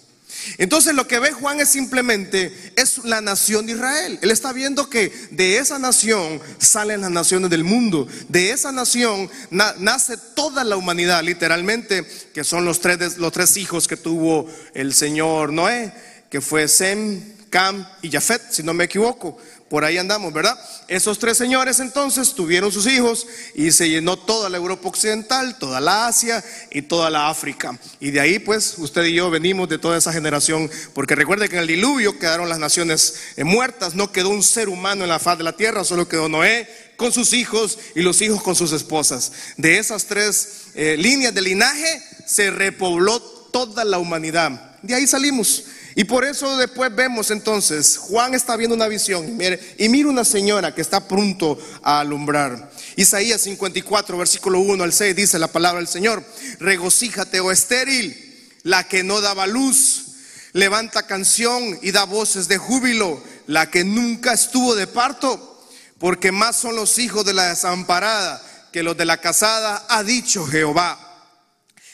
[0.56, 4.18] Entonces lo que ve Juan es simplemente es la nación de Israel.
[4.22, 8.06] Él está viendo que de esa nación salen las naciones del mundo.
[8.28, 13.88] De esa nación nace toda la humanidad, literalmente, que son los tres, los tres hijos
[13.88, 15.92] que tuvo el Señor Noé,
[16.30, 19.38] que fue Sem, Cam y Jafet, si no me equivoco.
[19.68, 20.58] Por ahí andamos, ¿verdad?
[20.88, 25.78] Esos tres señores entonces tuvieron sus hijos y se llenó toda la Europa Occidental, toda
[25.80, 27.78] la Asia y toda la África.
[28.00, 31.56] Y de ahí pues usted y yo venimos de toda esa generación, porque recuerde que
[31.56, 35.18] en el diluvio quedaron las naciones eh, muertas, no quedó un ser humano en la
[35.18, 38.72] faz de la tierra, solo quedó Noé con sus hijos y los hijos con sus
[38.72, 39.32] esposas.
[39.58, 44.78] De esas tres eh, líneas de linaje se repobló toda la humanidad.
[44.82, 45.64] De ahí salimos.
[45.98, 49.36] Y por eso después vemos entonces, Juan está viendo una visión
[49.78, 52.70] y mira una señora que está pronto a alumbrar.
[52.94, 56.22] Isaías 54, versículo 1 al 6 dice la palabra del Señor,
[56.60, 58.16] regocíjate, oh estéril,
[58.62, 60.04] la que no daba luz,
[60.52, 65.66] levanta canción y da voces de júbilo, la que nunca estuvo de parto,
[65.98, 68.40] porque más son los hijos de la desamparada
[68.72, 70.96] que los de la casada, ha dicho Jehová.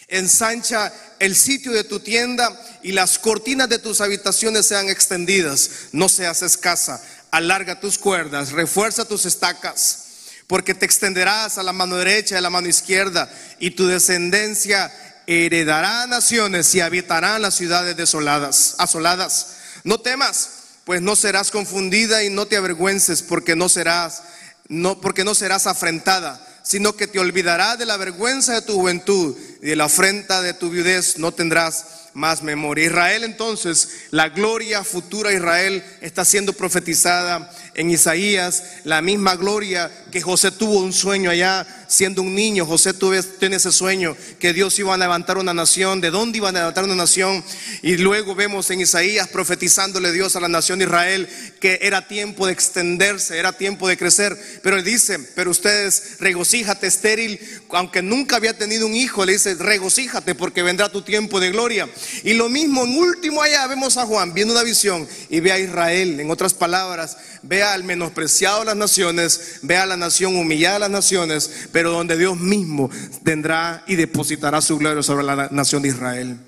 [0.08, 0.92] Ensancha
[1.24, 5.70] el sitio de tu tienda y las cortinas de tus habitaciones sean extendidas.
[5.92, 7.02] No seas escasa.
[7.30, 10.04] Alarga tus cuerdas, refuerza tus estacas,
[10.46, 14.92] porque te extenderás a la mano derecha y a la mano izquierda, y tu descendencia
[15.26, 19.56] heredará naciones y habitarán las ciudades desoladas, asoladas.
[19.82, 20.50] No temas,
[20.84, 24.22] pues no serás confundida y no te avergüences, porque no serás,
[24.68, 29.36] no, porque no serás afrentada sino que te olvidarás de la vergüenza de tu juventud
[29.62, 32.86] y de la afrenta de tu viudez, no tendrás más memoria.
[32.86, 39.90] Israel entonces, la gloria futura de Israel está siendo profetizada en Isaías, la misma gloria
[40.12, 42.66] que José tuvo un sueño allá siendo un niño.
[42.66, 46.48] José tuvo, tiene ese sueño que Dios iba a levantar una nación, de dónde iba
[46.48, 47.44] a levantar una nación.
[47.82, 51.28] Y luego vemos en Isaías profetizándole Dios a la nación de Israel
[51.60, 54.36] que era tiempo de extenderse, era tiempo de crecer.
[54.62, 59.54] Pero él dice, pero ustedes regocíjate estéril, aunque nunca había tenido un hijo, le dice,
[59.54, 61.88] regocíjate porque vendrá tu tiempo de gloria.
[62.22, 65.58] Y lo mismo en último allá vemos a Juan viendo una visión y ve a
[65.58, 70.74] Israel, en otras palabras, ve al menospreciado de las naciones, ve a la nación humillada
[70.74, 72.90] de las naciones, pero donde Dios mismo
[73.24, 76.38] tendrá y depositará su gloria sobre la nación de Israel.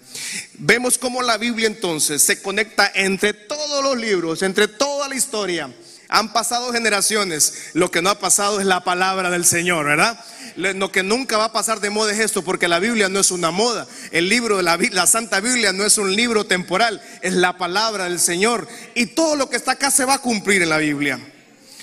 [0.58, 5.70] Vemos cómo la Biblia entonces se conecta entre todos los libros, entre toda la historia.
[6.08, 10.18] Han pasado generaciones, lo que no ha pasado es la palabra del Señor, ¿verdad?
[10.56, 13.30] Lo que nunca va a pasar de moda es esto, porque la Biblia no es
[13.30, 13.86] una moda.
[14.10, 18.04] El libro de la, la Santa Biblia no es un libro temporal, es la palabra
[18.04, 18.66] del Señor.
[18.94, 21.20] Y todo lo que está acá se va a cumplir en la Biblia.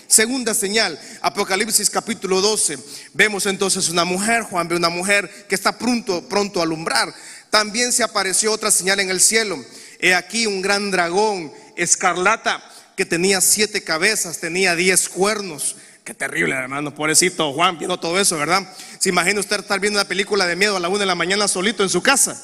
[0.08, 2.78] Segunda señal, Apocalipsis capítulo 12.
[3.14, 7.14] Vemos entonces una mujer, Juan ve una mujer que está pronto, pronto a alumbrar.
[7.50, 9.64] También se apareció otra señal en el cielo.
[10.00, 12.64] He aquí un gran dragón escarlata
[12.96, 15.76] que tenía siete cabezas, tenía diez cuernos.
[16.04, 18.62] Qué terrible, hermano, pobrecito Juan, viendo todo eso, ¿verdad?
[19.00, 21.48] ¿Se imagina usted estar viendo una película de miedo a la una de la mañana
[21.48, 22.42] solito en su casa?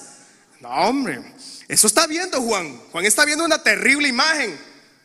[0.61, 1.19] No, hombre,
[1.67, 2.79] eso está viendo Juan.
[2.93, 4.57] Juan está viendo una terrible imagen.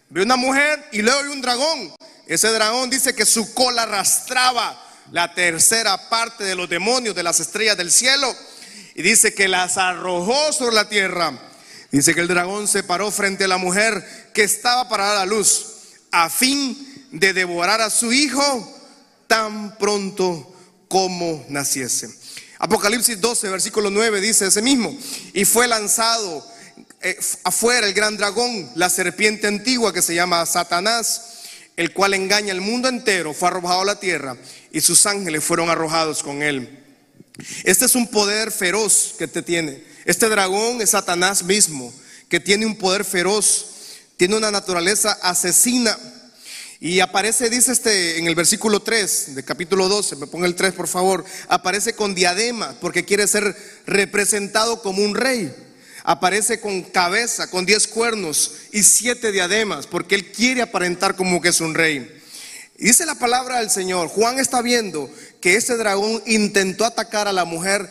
[0.08, 1.94] Ve una mujer y luego ve un dragón.
[2.28, 7.40] Ese dragón dice que su cola arrastraba la tercera parte de los demonios de las
[7.40, 8.32] estrellas del cielo
[8.94, 11.36] y dice que las arrojó sobre la tierra.
[11.90, 15.26] Dice que el dragón se paró frente a la mujer que estaba para dar a
[15.26, 15.66] luz
[16.12, 18.42] a fin de devorar a su hijo
[19.26, 20.54] tan pronto
[20.88, 22.08] como naciese.
[22.58, 24.96] Apocalipsis 12, versículo 9 dice ese mismo,
[25.32, 26.46] y fue lanzado
[27.00, 31.34] eh, afuera el gran dragón, la serpiente antigua que se llama Satanás
[31.76, 34.36] el cual engaña al mundo entero, fue arrojado a la tierra
[34.70, 36.80] y sus ángeles fueron arrojados con él.
[37.64, 39.82] Este es un poder feroz que te tiene.
[40.04, 41.92] Este dragón es Satanás mismo,
[42.28, 43.66] que tiene un poder feroz,
[44.16, 45.98] tiene una naturaleza asesina.
[46.84, 50.74] Y aparece, dice este en el versículo 3 de capítulo 12, me ponga el 3
[50.74, 55.50] por favor, aparece con diadema porque quiere ser representado como un rey
[56.02, 61.48] aparece con cabeza, con diez cuernos y siete diademas, porque él quiere aparentar como que
[61.48, 62.20] es un rey.
[62.76, 67.46] Dice la palabra del Señor, Juan está viendo que ese dragón intentó atacar a la
[67.46, 67.88] mujer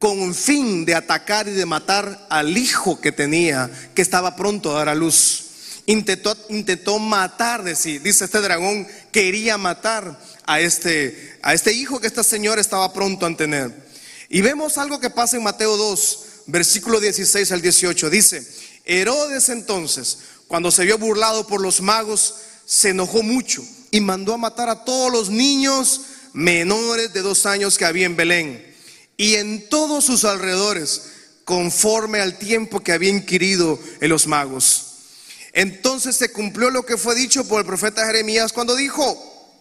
[0.00, 4.78] con fin de atacar y de matar al hijo que tenía, que estaba pronto a
[4.78, 5.51] dar a luz.
[5.86, 12.22] Intentó, intentó matar, dice este dragón, quería matar a este, a este hijo que esta
[12.22, 13.72] señora estaba pronto a tener.
[14.28, 18.46] Y vemos algo que pasa en Mateo 2, versículo 16 al 18, dice,
[18.84, 20.18] Herodes entonces,
[20.48, 24.84] cuando se vio burlado por los magos, se enojó mucho y mandó a matar a
[24.84, 28.74] todos los niños menores de dos años que había en Belén
[29.16, 31.02] y en todos sus alrededores,
[31.44, 34.91] conforme al tiempo que había inquirido en los magos.
[35.52, 39.60] Entonces se cumplió lo que fue dicho por el profeta Jeremías cuando dijo,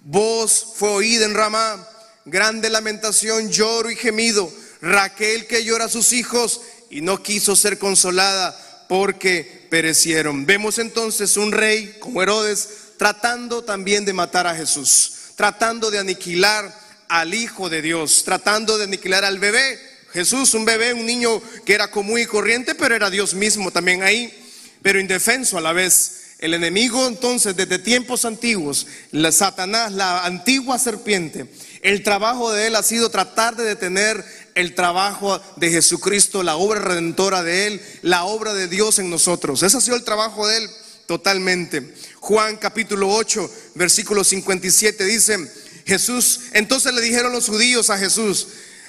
[0.00, 1.86] voz fue oída en Ramá,
[2.24, 7.78] grande lamentación, lloro y gemido, Raquel que llora a sus hijos y no quiso ser
[7.78, 10.46] consolada porque perecieron.
[10.46, 16.74] Vemos entonces un rey como Herodes tratando también de matar a Jesús, tratando de aniquilar
[17.08, 19.78] al Hijo de Dios, tratando de aniquilar al bebé.
[20.12, 24.02] Jesús, un bebé, un niño que era común y corriente, pero era Dios mismo también
[24.02, 24.49] ahí,
[24.82, 26.16] pero indefenso a la vez.
[26.38, 31.46] El enemigo entonces desde tiempos antiguos, la Satanás, la antigua serpiente,
[31.82, 36.80] el trabajo de él ha sido tratar de detener el trabajo de Jesucristo, la obra
[36.80, 39.62] redentora de él, la obra de Dios en nosotros.
[39.62, 40.70] Ese ha sido el trabajo de él
[41.06, 41.94] totalmente.
[42.20, 45.38] Juan capítulo 8, versículo 57 dice,
[45.84, 48.46] Jesús, entonces le dijeron los judíos a Jesús,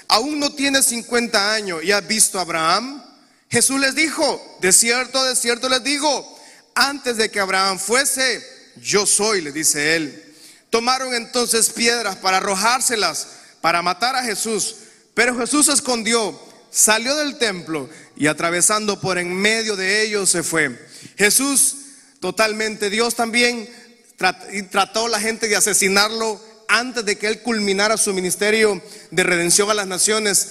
[0.07, 3.00] aún no tienes 50 años y has visto a Abraham.
[3.51, 6.39] Jesús les dijo, de cierto, de cierto les digo,
[6.73, 8.41] antes de que Abraham fuese,
[8.77, 10.35] yo soy, le dice él.
[10.69, 13.27] Tomaron entonces piedras para arrojárselas,
[13.59, 14.77] para matar a Jesús.
[15.13, 16.39] Pero Jesús se escondió,
[16.71, 20.79] salió del templo y atravesando por en medio de ellos se fue.
[21.17, 21.75] Jesús,
[22.21, 23.69] totalmente Dios también,
[24.69, 29.73] trató la gente de asesinarlo antes de que él culminara su ministerio de redención a
[29.73, 30.47] las naciones.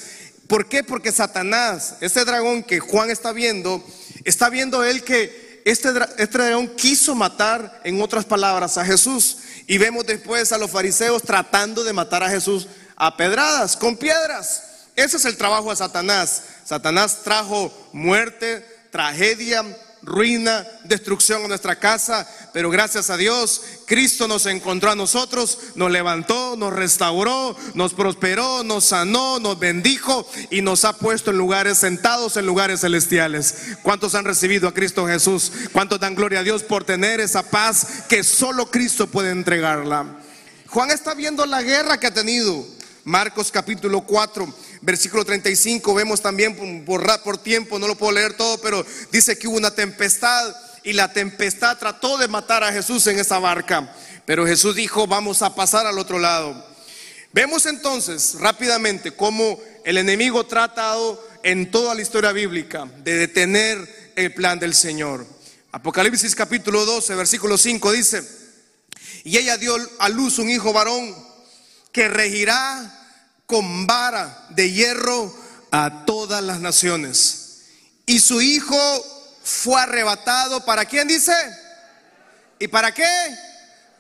[0.51, 0.83] ¿Por qué?
[0.83, 3.85] Porque Satanás, este dragón que Juan está viendo,
[4.25, 9.37] está viendo él que este, este dragón quiso matar, en otras palabras, a Jesús.
[9.69, 14.89] Y vemos después a los fariseos tratando de matar a Jesús a pedradas, con piedras.
[14.97, 16.43] Ese es el trabajo de Satanás.
[16.65, 19.65] Satanás trajo muerte, tragedia,
[20.03, 25.91] ruina, destrucción a nuestra casa, pero gracias a Dios, Cristo nos encontró a nosotros, nos
[25.91, 31.79] levantó, nos restauró, nos prosperó, nos sanó, nos bendijo y nos ha puesto en lugares
[31.79, 33.77] sentados en lugares celestiales.
[33.83, 35.53] ¿Cuántos han recibido a Cristo Jesús?
[35.73, 40.19] ¿Cuántos dan gloria a Dios por tener esa paz que solo Cristo puede entregarla?
[40.69, 42.65] Juan está viendo la guerra que ha tenido
[43.05, 48.61] Marcos capítulo 4, versículo 35, vemos también por, por tiempo, no lo puedo leer todo,
[48.61, 53.19] pero dice que hubo una tempestad y la tempestad trató de matar a Jesús en
[53.19, 56.67] esa barca, pero Jesús dijo, vamos a pasar al otro lado.
[57.33, 64.35] Vemos entonces rápidamente cómo el enemigo tratado en toda la historia bíblica de detener el
[64.35, 65.27] plan del Señor.
[65.73, 68.23] Apocalipsis capítulo 12, versículo 5 dice,
[69.23, 71.15] y ella dio a luz un hijo varón
[71.93, 73.00] que regirá
[73.51, 75.35] con vara de hierro
[75.73, 77.63] a todas las naciones.
[78.07, 78.79] Y su hijo
[79.43, 81.35] fue arrebatado, ¿para quién dice?
[82.61, 83.05] ¿Y para qué?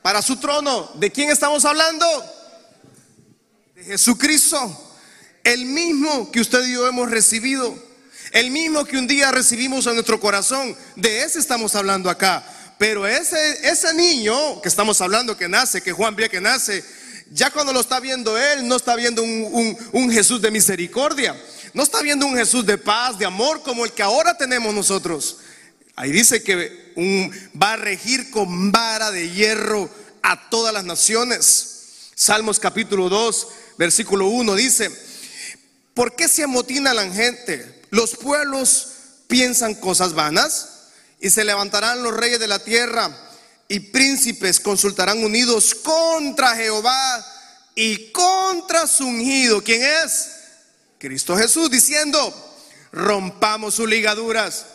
[0.02, 0.92] Para su trono.
[0.94, 2.06] ¿De quién estamos hablando?
[3.74, 4.94] De Jesucristo.
[5.42, 7.74] El mismo que usted y yo hemos recibido.
[8.30, 10.76] El mismo que un día recibimos en nuestro corazón.
[10.94, 12.44] De ese estamos hablando acá.
[12.78, 16.84] Pero ese, ese niño que estamos hablando que nace, que Juan ve que nace,
[17.30, 21.40] ya cuando lo está viendo él, no está viendo un, Jesús de misericordia,
[21.72, 25.38] no está viendo un Jesús de paz, de amor como el que ahora tenemos nosotros.
[25.94, 26.92] Ahí dice que
[27.60, 29.88] va a regir con vara de hierro
[30.22, 32.10] a todas las naciones.
[32.16, 34.90] Salmos capítulo 2, versículo 1 dice,
[35.94, 37.82] ¿por qué se amotina la gente?
[37.90, 38.88] Los pueblos
[39.28, 40.88] piensan cosas vanas
[41.20, 43.29] y se levantarán los reyes de la tierra
[43.70, 47.24] y príncipes consultarán unidos contra Jehová
[47.76, 49.62] y contra su ungido.
[49.62, 50.28] ¿Quién es?
[50.98, 52.34] Cristo Jesús, diciendo,
[52.90, 54.66] rompamos sus ligaduras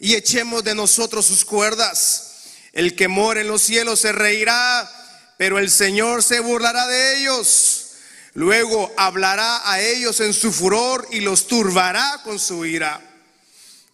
[0.00, 2.40] y echemos de nosotros sus cuerdas.
[2.72, 4.90] El que mora en los cielos se reirá,
[5.38, 7.90] pero el Señor se burlará de ellos.
[8.34, 13.00] Luego hablará a ellos en su furor y los turbará con su ira.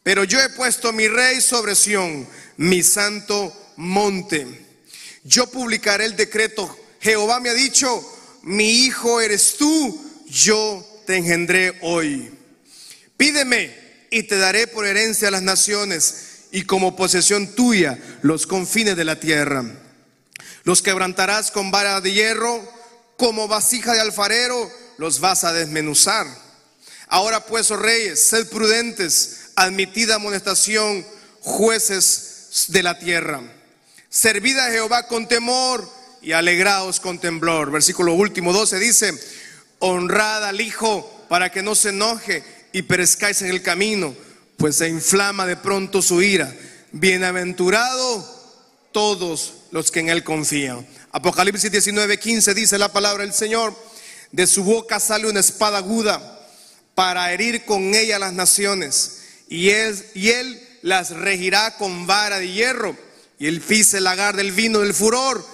[0.03, 4.47] Pero yo he puesto mi rey sobre Sión, mi santo monte.
[5.25, 6.77] Yo publicaré el decreto.
[7.01, 8.03] Jehová me ha dicho,
[8.43, 12.31] mi hijo eres tú, yo te engendré hoy.
[13.17, 13.75] Pídeme
[14.11, 19.05] y te daré por herencia a las naciones y como posesión tuya los confines de
[19.05, 19.65] la tierra.
[20.65, 22.61] Los quebrantarás con vara de hierro,
[23.17, 26.27] como vasija de alfarero, los vas a desmenuzar.
[27.09, 31.07] Ahora pues, oh reyes, sed prudentes, admitida amonestación,
[31.41, 33.43] jueces de la tierra.
[34.17, 35.87] Servid a Jehová con temor
[36.23, 37.71] y alegraos con temblor.
[37.71, 39.13] Versículo último 12 dice,
[39.79, 42.43] honrad al Hijo para que no se enoje
[42.73, 44.15] y perezcáis en el camino,
[44.57, 46.51] pues se inflama de pronto su ira.
[46.93, 48.27] Bienaventurado
[48.91, 50.87] todos los que en Él confían.
[51.13, 53.79] Apocalipsis 19, 15 dice la palabra del Señor,
[54.33, 56.41] de su boca sale una espada aguda
[56.95, 59.19] para herir con ella las naciones,
[59.51, 62.97] y y él las regirá con vara de hierro,
[63.39, 65.45] y él pise el lagar del vino del furor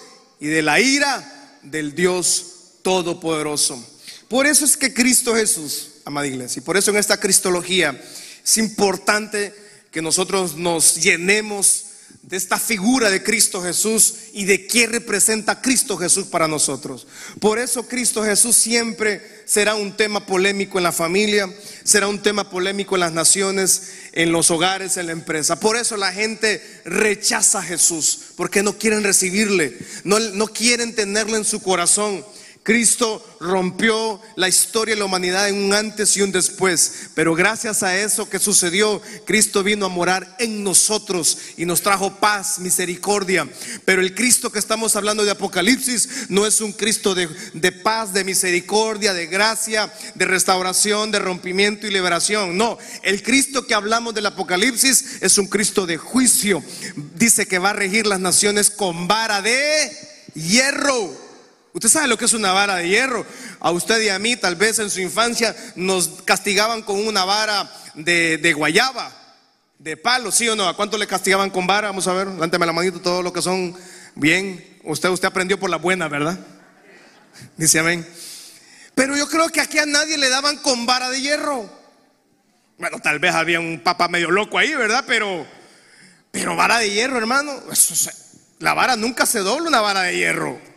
[0.41, 2.47] y de la ira del Dios
[2.83, 3.85] Todopoderoso.
[4.29, 8.01] Por eso es que Cristo Jesús, amada iglesia, y por eso en esta cristología
[8.45, 9.55] es importante
[9.91, 11.85] que nosotros nos llenemos
[12.23, 17.07] de esta figura de Cristo Jesús y de qué representa Cristo Jesús para nosotros.
[17.41, 21.53] Por eso Cristo Jesús siempre será un tema polémico en la familia,
[21.83, 25.59] será un tema polémico en las naciones, en los hogares, en la empresa.
[25.59, 31.39] Por eso la gente rechaza a Jesús, porque no quieren recibirle, no, no quieren tenerle
[31.39, 32.25] en su corazón.
[32.63, 37.09] Cristo rompió la historia de la humanidad en un antes y un después.
[37.15, 42.21] Pero gracias a eso que sucedió, Cristo vino a morar en nosotros y nos trajo
[42.21, 43.49] paz, misericordia.
[43.85, 48.13] Pero el Cristo que estamos hablando de Apocalipsis no es un Cristo de, de paz,
[48.13, 52.57] de misericordia, de gracia, de restauración, de rompimiento y liberación.
[52.57, 56.63] No, el Cristo que hablamos del Apocalipsis es un Cristo de juicio.
[57.17, 59.91] Dice que va a regir las naciones con vara de
[60.35, 61.22] hierro.
[61.75, 63.25] Usted sabe lo que es una vara de hierro.
[63.61, 67.71] A usted y a mí, tal vez en su infancia, nos castigaban con una vara
[67.95, 69.11] de, guayaba,
[69.79, 70.69] de palo, ¿sí o no?
[70.69, 71.89] ¿A cuánto le castigaban con vara?
[71.89, 73.75] Vamos a ver, lánteme la manito todo lo que son
[74.15, 74.79] bien.
[74.85, 76.39] Usted, usted aprendió por la buena, ¿verdad?
[77.57, 78.07] Dice amén.
[78.95, 81.71] Pero yo creo que aquí a nadie le daban con vara de hierro.
[82.77, 85.05] Bueno, tal vez había un papá medio loco ahí, ¿verdad?
[85.07, 85.47] Pero,
[86.31, 87.53] pero vara de hierro, hermano.
[88.59, 90.72] la vara nunca se dobla una vara de hierro.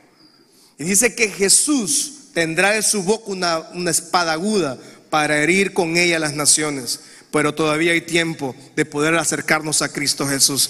[0.78, 3.32] Y dice que Jesús tendrá de su boca
[3.74, 4.78] una, espada aguda
[5.10, 7.00] para herir con ella las naciones
[7.32, 10.70] pero todavía hay tiempo de poder acercarnos a Cristo Jesús.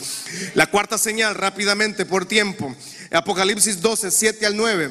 [0.56, 2.76] La cuarta señal, rápidamente, por tiempo.
[3.12, 4.90] Apocalipsis 12, 7 al 9.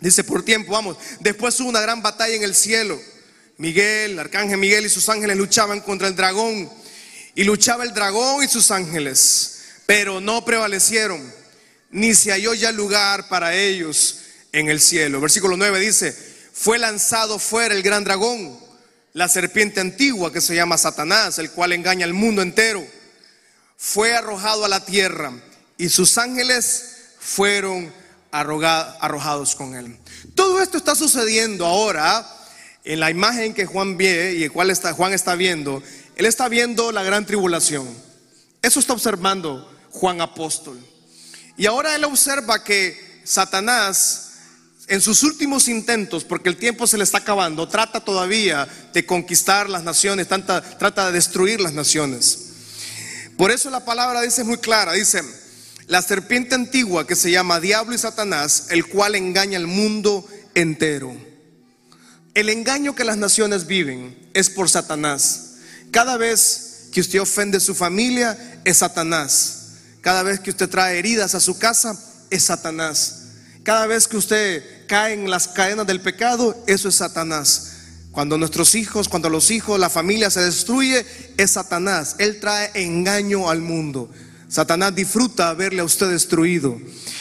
[0.00, 0.98] Dice, por tiempo, vamos.
[1.20, 3.00] Después hubo una gran batalla en el cielo.
[3.56, 6.70] Miguel, el arcángel Miguel y sus ángeles luchaban contra el dragón.
[7.34, 11.32] Y luchaba el dragón y sus ángeles, pero no prevalecieron,
[11.90, 14.18] ni se halló ya lugar para ellos
[14.52, 15.20] en el cielo.
[15.20, 16.16] Versículo 9 dice,
[16.52, 18.58] fue lanzado fuera el gran dragón,
[19.12, 22.84] la serpiente antigua que se llama Satanás, el cual engaña al mundo entero.
[23.76, 25.32] Fue arrojado a la tierra
[25.78, 27.92] y sus ángeles fueron
[28.30, 29.96] arrojados con él.
[30.34, 32.26] Todo esto está sucediendo ahora
[32.84, 35.82] en la imagen que Juan ve y el cual está, Juan está viendo.
[36.16, 37.88] Él está viendo la gran tribulación.
[38.62, 40.78] Eso está observando Juan apóstol.
[41.56, 44.29] Y ahora él observa que Satanás
[44.90, 49.70] en sus últimos intentos, porque el tiempo se le está acabando, trata todavía de conquistar
[49.70, 52.38] las naciones, trata de destruir las naciones.
[53.36, 55.22] Por eso la palabra dice muy clara, dice,
[55.86, 60.26] la serpiente antigua que se llama Diablo y Satanás, el cual engaña al mundo
[60.56, 61.16] entero.
[62.34, 65.52] El engaño que las naciones viven es por Satanás.
[65.92, 69.68] Cada vez que usted ofende a su familia, es Satanás.
[70.00, 71.96] Cada vez que usted trae heridas a su casa,
[72.28, 73.18] es Satanás.
[73.62, 77.74] Cada vez que usted cae en las cadenas del pecado, eso es Satanás.
[78.10, 82.16] Cuando nuestros hijos, cuando los hijos, la familia se destruye, es Satanás.
[82.18, 84.10] Él trae engaño al mundo.
[84.48, 86.76] Satanás disfruta verle a usted destruido.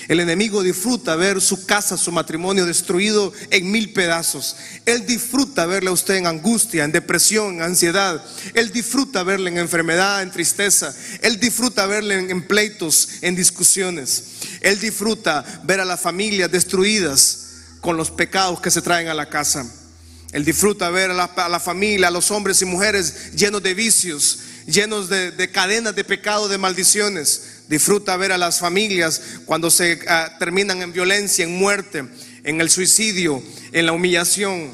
[0.08, 4.56] El enemigo disfruta ver su casa, su matrimonio destruido en mil pedazos.
[4.88, 8.26] Él disfruta verle a usted en angustia, en depresión, en ansiedad.
[8.56, 10.92] Él disfruta verle en enfermedad, en tristeza.
[11.22, 14.24] Él disfruta verle en, pleitos, en discusiones.
[14.62, 17.46] Él disfruta ver a las familias destruidas
[17.82, 19.66] con los pecados que se traen a la casa.
[20.32, 25.10] Él disfruta ver a la, familia, a los hombres y mujeres llenos de vicios, llenos
[25.10, 27.64] de, cadenas de pecado, de maldiciones.
[27.68, 32.06] Disfruta ver a las familias cuando se ah, terminan en violencia, en muerte,
[32.44, 34.72] en el suicidio, en la humillación.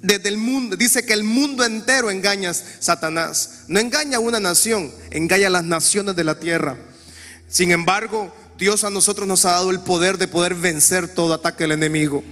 [0.00, 3.64] Desde el mundo, dice que el mundo entero engaña a Satanás.
[3.68, 6.78] No engaña a una nación, engaña a las naciones de la tierra.
[7.48, 11.64] Sin embargo, Dios a nosotros nos ha dado el poder de poder vencer todo ataque
[11.64, 12.22] del enemigo.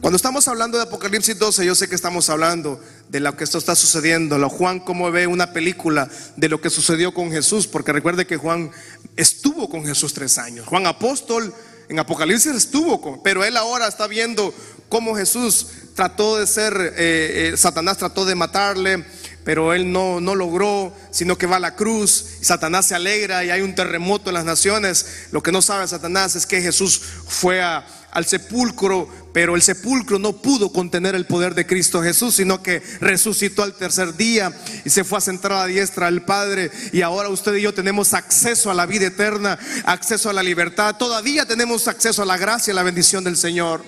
[0.00, 3.58] Cuando estamos hablando de Apocalipsis 12, yo sé que estamos hablando de lo que esto
[3.58, 4.36] está sucediendo.
[4.48, 8.70] Juan como ve una película de lo que sucedió con Jesús, porque recuerde que Juan
[9.16, 10.66] estuvo con Jesús tres años.
[10.66, 11.52] Juan apóstol
[11.88, 14.52] en Apocalipsis estuvo con, pero él ahora está viendo
[14.88, 19.04] cómo Jesús trató de ser, eh, eh, Satanás trató de matarle,
[19.44, 23.50] pero él no, no logró, sino que va a la cruz, Satanás se alegra y
[23.50, 25.28] hay un terremoto en las naciones.
[25.30, 27.86] Lo que no sabe Satanás es que Jesús fue a,
[28.16, 32.82] al sepulcro, pero el sepulcro no pudo contener el poder de Cristo Jesús, sino que
[32.98, 36.70] resucitó al tercer día y se fue a sentar a la diestra del Padre.
[36.94, 40.96] Y ahora usted y yo tenemos acceso a la vida eterna, acceso a la libertad.
[40.96, 43.84] Todavía tenemos acceso a la gracia y la bendición del Señor.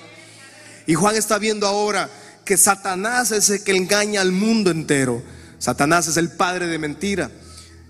[0.86, 2.10] Y Juan está viendo ahora
[2.44, 5.22] que Satanás es el que engaña al mundo entero.
[5.58, 7.30] Satanás es el padre de mentira.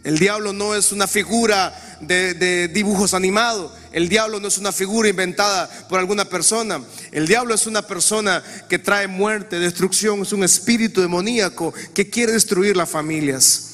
[0.04, 3.72] El diablo no es una figura de, dibujos animados.
[3.98, 6.80] El diablo no es una figura inventada por alguna persona.
[7.10, 10.22] El diablo es una persona que trae muerte, destrucción.
[10.22, 13.70] Es un espíritu demoníaco que quiere destruir las familias.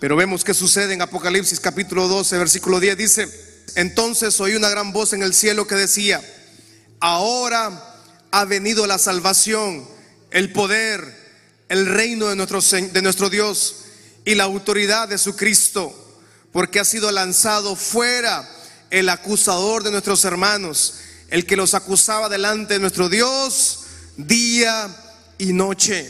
[0.00, 2.96] Pero vemos que sucede en Apocalipsis capítulo 12, versículo 10.
[2.98, 3.28] Dice,
[3.76, 6.20] entonces oí una gran voz en el cielo que decía,
[6.98, 8.02] ahora
[8.32, 9.86] ha venido la salvación,
[10.32, 11.16] el poder,
[11.68, 13.76] el reino de nuestro, de nuestro Dios
[14.24, 15.94] y la autoridad de su Cristo,
[16.50, 18.58] porque ha sido lanzado fuera
[18.92, 20.96] el acusador de nuestros hermanos,
[21.30, 23.80] el que los acusaba delante de nuestro Dios
[24.18, 24.94] día
[25.38, 26.08] y noche.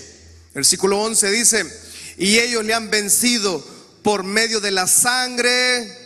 [0.53, 1.81] Versículo 11 dice,
[2.19, 3.65] y ellos le han vencido
[4.03, 5.97] por medio de la sangre.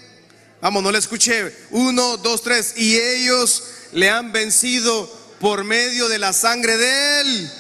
[0.61, 1.51] Vamos, no le escuché.
[1.70, 2.74] Uno, dos, tres.
[2.77, 3.62] Y ellos
[3.93, 5.11] le han vencido
[5.41, 7.53] por medio de la sangre de él.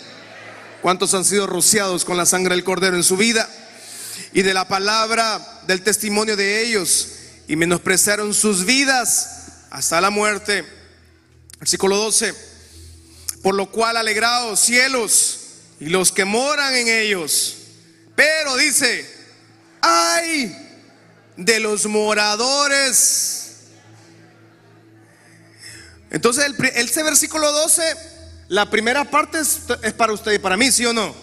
[0.82, 3.48] ¿Cuántos han sido rociados con la sangre del cordero en su vida?
[4.32, 7.08] y de la palabra del testimonio de ellos
[7.48, 10.64] y menospreciaron sus vidas hasta la muerte.
[11.58, 12.34] Versículo 12.
[13.42, 15.40] Por lo cual alegrados cielos
[15.80, 17.56] y los que moran en ellos.
[18.14, 19.08] Pero dice,
[19.80, 20.66] ay
[21.36, 23.42] de los moradores.
[26.10, 27.82] Entonces, el, ese versículo 12,
[28.48, 31.14] la primera parte es, para usted y para mí, ¿sí o no?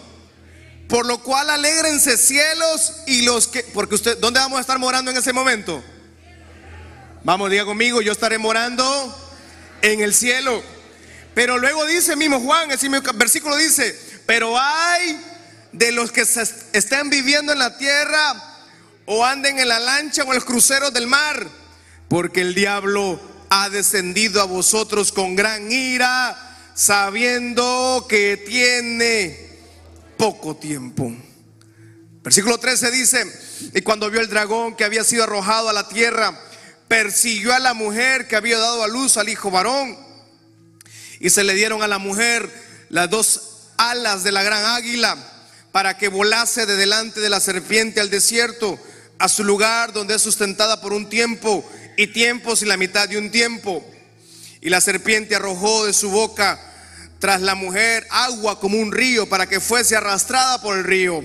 [0.88, 5.10] Por lo cual alégrense cielos y los que, porque usted, ¿dónde vamos a estar morando
[5.10, 5.82] en ese momento?
[7.24, 8.84] Vamos, diga conmigo, yo estaré morando
[9.80, 10.62] en el cielo.
[11.34, 15.18] Pero luego dice mismo Juan, ese versículo dice, pero hay
[15.72, 18.60] de los que estén viviendo en la tierra
[19.06, 21.48] o anden en la lancha o en los cruceros del mar,
[22.08, 23.18] porque el diablo
[23.48, 26.36] ha descendido a vosotros con gran ira,
[26.74, 29.48] sabiendo que tiene
[30.18, 31.10] poco tiempo.
[32.22, 36.38] Versículo 13 dice, y cuando vio el dragón que había sido arrojado a la tierra,
[36.94, 39.98] persiguió a la mujer que había dado a luz al hijo varón,
[41.18, 42.48] y se le dieron a la mujer
[42.88, 45.16] las dos alas de la gran águila
[45.72, 48.78] para que volase de delante de la serpiente al desierto,
[49.18, 53.18] a su lugar donde es sustentada por un tiempo y tiempos y la mitad de
[53.18, 53.84] un tiempo.
[54.60, 56.60] Y la serpiente arrojó de su boca
[57.18, 61.24] tras la mujer agua como un río para que fuese arrastrada por el río.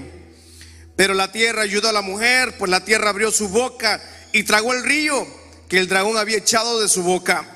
[0.95, 4.01] Pero la tierra ayudó a la mujer, pues la tierra abrió su boca
[4.32, 5.38] y tragó el río
[5.70, 7.47] que el dragón había echado de su boca.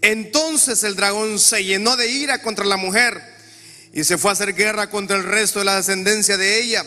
[0.00, 3.22] Entonces el dragón se llenó de ira contra la mujer
[3.92, 6.84] y se fue a hacer guerra contra el resto de la descendencia de ella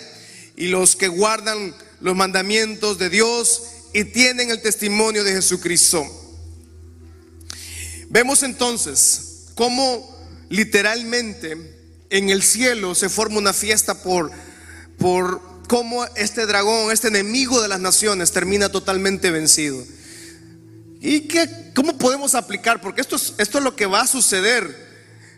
[0.57, 6.05] y los que guardan los mandamientos de Dios y tienen el testimonio de Jesucristo.
[8.09, 10.15] Vemos entonces cómo
[10.49, 11.57] literalmente
[12.09, 14.31] en el cielo se forma una fiesta por,
[14.97, 19.83] por cómo este dragón, este enemigo de las naciones, termina totalmente vencido.
[20.99, 22.81] ¿Y qué, cómo podemos aplicar?
[22.81, 24.87] Porque esto es, esto es lo que va a suceder,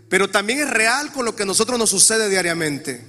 [0.07, 3.03] pero también es real con lo que a nosotros nos sucede diariamente.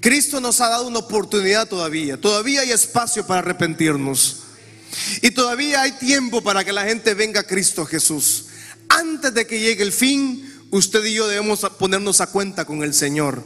[0.00, 4.38] Cristo nos ha dado una oportunidad todavía, todavía hay espacio para arrepentirnos.
[5.22, 8.46] Y todavía hay tiempo para que la gente venga a Cristo Jesús.
[8.88, 12.92] Antes de que llegue el fin, usted y yo debemos ponernos a cuenta con el
[12.92, 13.42] Señor.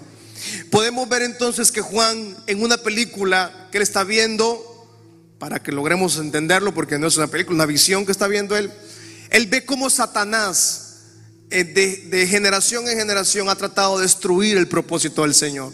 [0.71, 4.76] Podemos ver entonces que Juan en una película que él está viendo,
[5.39, 8.73] para que logremos entenderlo, porque no es una película, una visión que está viendo él,
[9.31, 10.83] él ve cómo Satanás
[11.51, 15.73] eh, de, de, generación en generación ha tratado de destruir el propósito del Señor.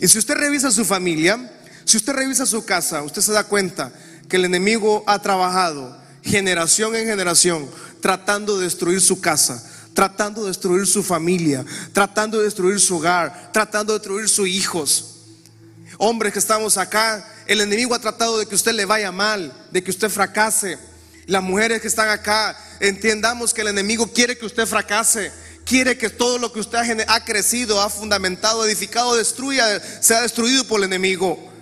[0.00, 1.50] Y si usted revisa su familia,
[1.84, 3.92] si usted revisa su casa, usted se da cuenta
[4.28, 7.68] que el enemigo ha trabajado generación en generación
[8.00, 9.62] tratando de destruir su casa,
[9.94, 15.13] tratando de destruir su familia, tratando de destruir su hogar, tratando de destruir sus hijos.
[15.98, 19.82] Hombres que estamos acá, el enemigo ha tratado de que usted le vaya mal, de
[19.82, 20.78] que usted fracase.
[21.26, 25.32] Las mujeres que están acá, entendamos que el enemigo quiere que usted fracase,
[25.64, 30.80] quiere que todo lo que usted ha crecido, ha fundamentado, edificado, destruya, sea destruido por
[30.80, 31.53] el enemigo.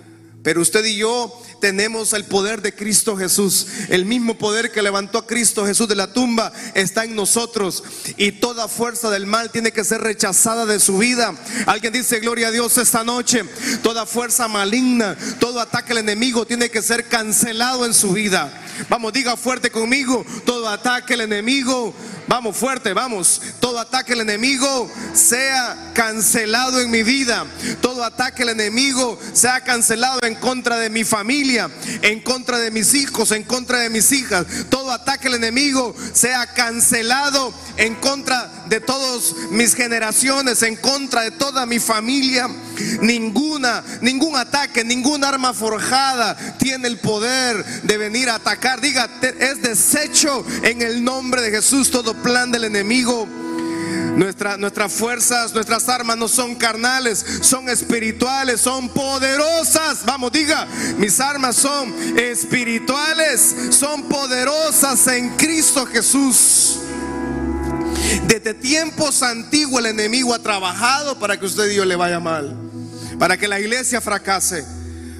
[0.43, 3.65] Pero usted y yo tenemos el poder de Cristo Jesús.
[3.87, 7.81] El mismo poder que levantó a Cristo Jesús de la tumba está en nosotros.
[8.17, 11.33] Y toda fuerza del mal tiene que ser rechazada de su vida.
[11.65, 13.45] Alguien dice, gloria a Dios esta noche.
[13.81, 18.51] Toda fuerza maligna, todo ataque al enemigo tiene que ser cancelado en su vida.
[18.89, 21.93] Vamos, diga fuerte conmigo, todo ataque al enemigo
[22.27, 23.41] Vamos fuerte, vamos.
[23.59, 27.45] Todo ataque al enemigo sea cancelado en mi vida.
[27.81, 31.69] Todo ataque al enemigo sea cancelado en contra de mi familia,
[32.01, 34.45] en contra de mis hijos, en contra de mis hijas.
[34.69, 41.31] Todo ataque al enemigo sea cancelado en contra de todas mis generaciones, en contra de
[41.31, 42.47] toda mi familia.
[43.01, 48.81] Ninguna, ningún ataque, ningún arma forjada tiene el poder de venir a atacar.
[48.81, 49.09] Diga,
[49.39, 53.27] es deshecho en el nombre de Jesús todo plan del enemigo.
[54.15, 60.05] nuestras fuerzas, nuestras armas no son carnales, son espirituales, son poderosas.
[60.05, 66.79] Vamos, diga, mis armas son espirituales, son poderosas en Cristo Jesús.
[68.27, 72.55] Desde tiempos antiguos el enemigo ha trabajado para que usted y yo le vaya mal,
[73.17, 74.65] para que la iglesia fracase,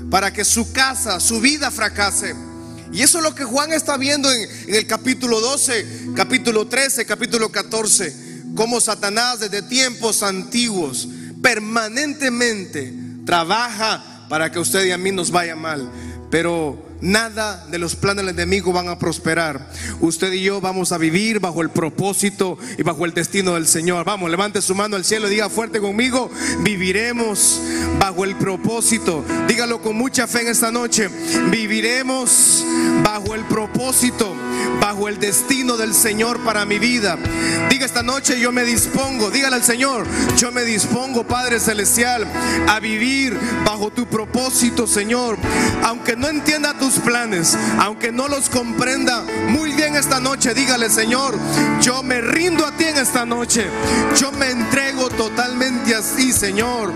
[0.10, 2.53] para que su casa, su vida fracase.
[2.94, 7.52] Y eso es lo que Juan está viendo en, el capítulo 12, capítulo 13, capítulo
[7.52, 8.16] 14,
[8.56, 11.08] como Satanás desde tiempos antiguos
[11.42, 12.94] permanentemente
[13.26, 15.90] trabaja para que usted y a mí nos vaya mal.
[16.30, 19.70] Pero Nada de los planes del enemigo van a prosperar.
[20.00, 24.06] Usted y yo vamos a vivir bajo el propósito y bajo el destino del Señor.
[24.06, 26.32] Vamos, levante su mano al cielo y diga fuerte conmigo,
[26.62, 27.62] viviremos
[28.00, 29.26] bajo el propósito.
[29.50, 31.10] Dígalo con mucha fe en esta noche.
[31.52, 32.64] Viviremos
[33.04, 34.34] bajo el propósito,
[34.80, 37.18] bajo el destino del Señor para mi vida.
[37.70, 42.26] Diga esta noche, yo me dispongo, dígale al Señor, yo me dispongo, Padre Celestial,
[42.70, 45.38] a vivir bajo tu propósito, Señor.
[45.84, 51.38] Aunque no entienda tus planes, aunque no los comprenda muy bien esta noche, dígale, Señor,
[51.82, 53.70] yo me rindo a ti en esta noche.
[54.20, 56.92] Yo me entrego totalmente así, Señor.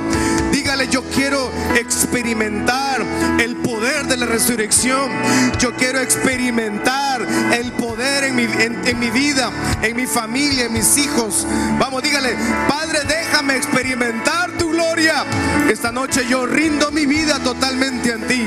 [0.86, 3.04] Yo quiero experimentar
[3.40, 5.12] el poder de la resurrección.
[5.60, 9.52] Yo quiero experimentar el poder en mi, en mi vida,
[9.82, 11.48] en mi familia, en mis hijos.
[11.80, 12.36] Vamos, dígale,
[12.68, 15.26] Padre, déjame experimentar tu gloria.
[15.70, 18.44] Esta noche yo rindo mi vida totalmente a ti.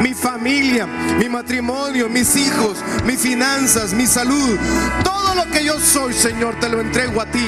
[0.00, 4.58] Mi familia, mi matrimonio, mis hijos, mis finanzas, mi salud.
[5.02, 7.46] Todo lo que yo soy, Señor, te lo entrego a ti.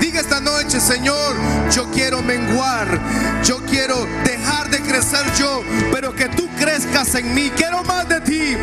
[0.00, 1.36] Diga esta noche, Señor,
[1.70, 2.88] yo quiero menguar.
[3.44, 7.50] Yo quiero dejar de crecer yo, pero que tú crezcas en mí.
[7.56, 8.56] Quiero más de ti.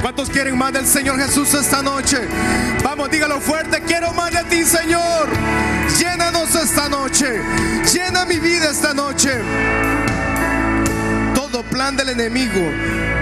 [0.00, 2.18] ¿Cuántos quieren más del Señor Jesús esta noche?
[2.82, 3.82] Vamos, dígalo fuerte.
[3.82, 5.28] Quiero más de ti, Señor.
[5.98, 7.40] Llénanos esta noche.
[7.92, 9.30] Llena mi vida esta noche.
[11.34, 12.60] Todo plan del enemigo,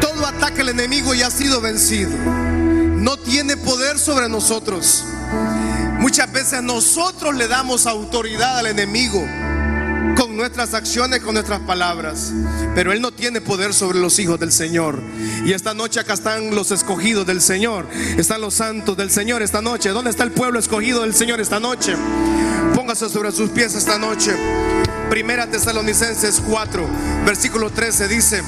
[0.00, 2.12] todo ataque al enemigo ya ha sido vencido.
[2.16, 5.04] No tiene poder sobre nosotros.
[5.98, 9.26] Muchas veces nosotros le damos autoridad al enemigo
[10.16, 12.32] con nuestras acciones, con nuestras palabras.
[12.74, 15.01] Pero Él no tiene poder sobre los hijos del Señor.
[15.44, 17.86] Y esta noche acá están los escogidos del Señor.
[18.16, 19.90] Están los santos del Señor esta noche.
[19.90, 21.94] ¿Dónde está el pueblo escogido del Señor esta noche?
[22.74, 24.32] Póngase sobre sus pies esta noche.
[25.09, 26.88] Primera Tesalonicenses 4,
[27.24, 28.42] versículo 13 dice.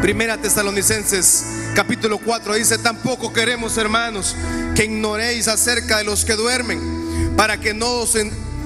[0.00, 4.36] Primera Tesalonicenses capítulo 4 dice, tampoco queremos hermanos
[4.74, 8.14] que ignoréis acerca de los que duermen, para que no os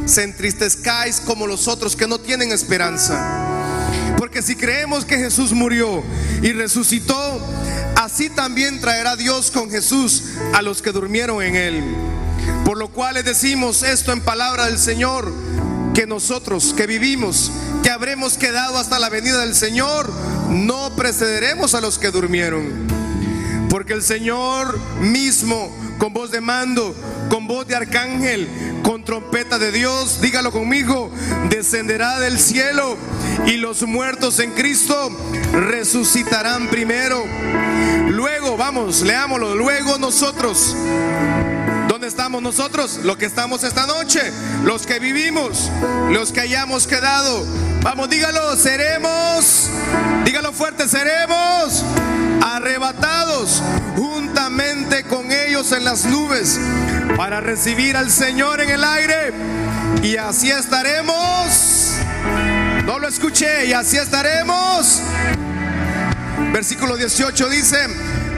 [0.07, 3.47] se entristezcáis como los otros que no tienen esperanza.
[4.17, 6.03] Porque si creemos que Jesús murió
[6.43, 7.41] y resucitó,
[7.97, 11.85] así también traerá Dios con Jesús a los que durmieron en él.
[12.65, 15.33] Por lo cual les decimos esto en palabra del Señor,
[15.95, 17.51] que nosotros que vivimos,
[17.83, 20.11] que habremos quedado hasta la venida del Señor,
[20.51, 22.87] no precederemos a los que durmieron.
[23.69, 26.95] Porque el Señor mismo, con voz de mando,
[27.29, 28.49] con voz de arcángel,
[29.07, 31.11] trompeta de Dios, dígalo conmigo,
[31.49, 32.99] descenderá del cielo
[33.47, 35.11] y los muertos en Cristo
[35.53, 37.25] resucitarán primero.
[38.09, 40.77] Luego, vamos, leámoslo, luego nosotros.
[42.07, 43.01] ¿Dónde estamos nosotros?
[43.03, 44.21] Los que estamos esta noche,
[44.63, 45.73] los que vivimos,
[46.13, 47.45] los que hayamos quedado.
[47.83, 49.69] Vamos, dígalo, seremos,
[50.25, 51.83] dígalo fuerte, seremos
[52.41, 53.61] arrebatados
[53.97, 56.61] juntamente con ellos en las nubes
[57.17, 59.33] para recibir al Señor en el aire.
[60.05, 61.97] Y así estaremos.
[62.85, 63.67] No lo escuché.
[63.67, 65.03] Y así estaremos.
[66.53, 67.89] Versículo 18 dice,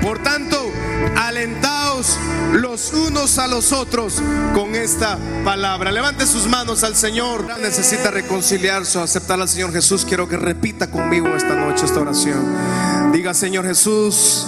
[0.02, 0.70] por tanto,
[1.16, 2.16] alentaos
[2.52, 4.22] los unos a los otros
[4.54, 5.92] con esta palabra.
[5.92, 7.44] Levante sus manos al Señor.
[7.60, 10.04] Necesita reconciliarse o aceptar al Señor Jesús.
[10.04, 13.12] Quiero que repita conmigo esta noche esta oración.
[13.12, 14.46] Diga, Señor Jesús,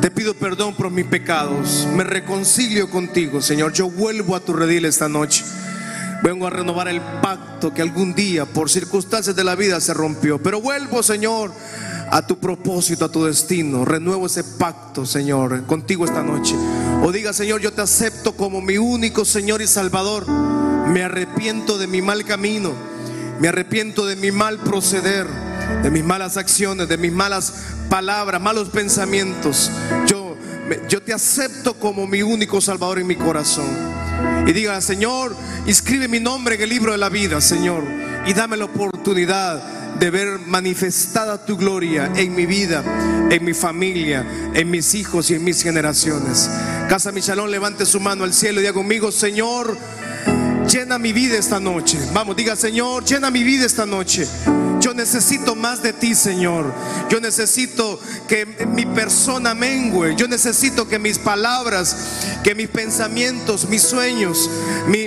[0.00, 1.86] te pido perdón por mis pecados.
[1.94, 3.72] Me reconcilio contigo, Señor.
[3.72, 5.44] Yo vuelvo a tu redil esta noche.
[6.22, 10.42] Vengo a renovar el pacto que algún día, por circunstancias de la vida, se rompió.
[10.42, 11.52] Pero vuelvo, Señor,
[12.10, 13.84] a tu propósito, a tu destino.
[13.84, 16.54] Renuevo ese pacto, Señor, contigo esta noche.
[17.02, 20.28] O diga, Señor, yo te acepto como mi único Señor y Salvador.
[20.28, 22.72] Me arrepiento de mi mal camino.
[23.40, 25.26] Me arrepiento de mi mal proceder,
[25.82, 27.52] de mis malas acciones, de mis malas
[27.88, 29.70] palabras, malos pensamientos.
[30.06, 30.36] Yo,
[30.88, 33.68] yo te acepto como mi único Salvador en mi corazón.
[34.46, 35.36] Y diga, Señor,
[35.66, 37.84] inscribe mi nombre en el libro de la vida, Señor.
[38.26, 42.84] Y dame la oportunidad de ver manifestada tu gloria en mi vida,
[43.30, 46.48] en mi familia, en mis hijos y en mis generaciones.
[46.88, 49.76] Casa Michalón, levante su mano al cielo y diga conmigo, Señor,
[50.70, 51.98] llena mi vida esta noche.
[52.12, 54.26] Vamos, diga, Señor, llena mi vida esta noche.
[54.80, 56.72] Yo necesito más de ti, Señor.
[57.08, 60.14] Yo necesito que mi persona mengue.
[60.16, 61.96] Yo necesito que mis palabras,
[62.44, 64.48] que mis pensamientos, mis sueños,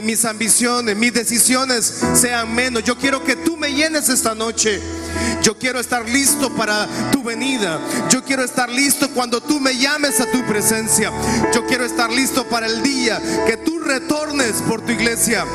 [0.02, 2.84] mis ambiciones, mis decisiones sean menos.
[2.84, 4.82] Yo quiero que tú me llenes esta noche.
[5.42, 7.80] Yo quiero estar listo para tu venida.
[8.10, 11.12] Yo quiero estar listo cuando tú me llames a tu presencia.
[11.54, 15.46] Yo quiero estar listo para el día que tú retornes por tu iglesia.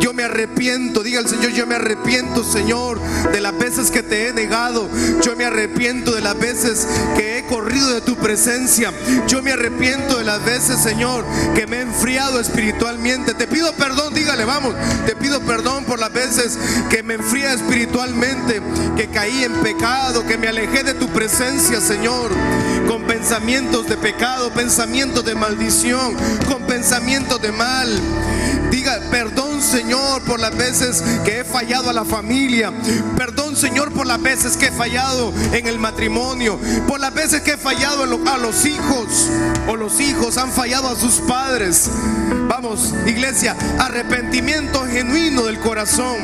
[0.00, 3.00] Yo me arrepiento, diga el Señor, yo me arrepiento, Señor,
[3.32, 4.88] de las veces que te he negado.
[5.22, 6.86] Yo me arrepiento de las veces
[7.16, 8.92] que he corrido de tu presencia.
[9.28, 11.24] Yo me arrepiento de las veces, Señor,
[11.54, 13.34] que me he enfriado espiritualmente.
[13.34, 14.74] Te pido perdón, dígale, vamos.
[15.06, 16.58] Te pido perdón por las veces
[16.90, 18.60] que me enfría espiritualmente,
[18.96, 22.30] que caí en pecado, que me alejé de tu presencia, Señor,
[22.86, 26.14] con pensamientos de pecado, pensamientos de maldición,
[26.46, 27.88] con pensamientos de mal.
[29.70, 32.72] Señor por las veces que he fallado a la familia.
[33.16, 36.58] Perdón Señor por las veces que he fallado en el matrimonio.
[36.88, 39.28] Por las veces que he fallado a los hijos.
[39.68, 41.88] O los hijos han fallado a sus padres.
[42.48, 46.16] Vamos, iglesia, arrepentimiento genuino del corazón.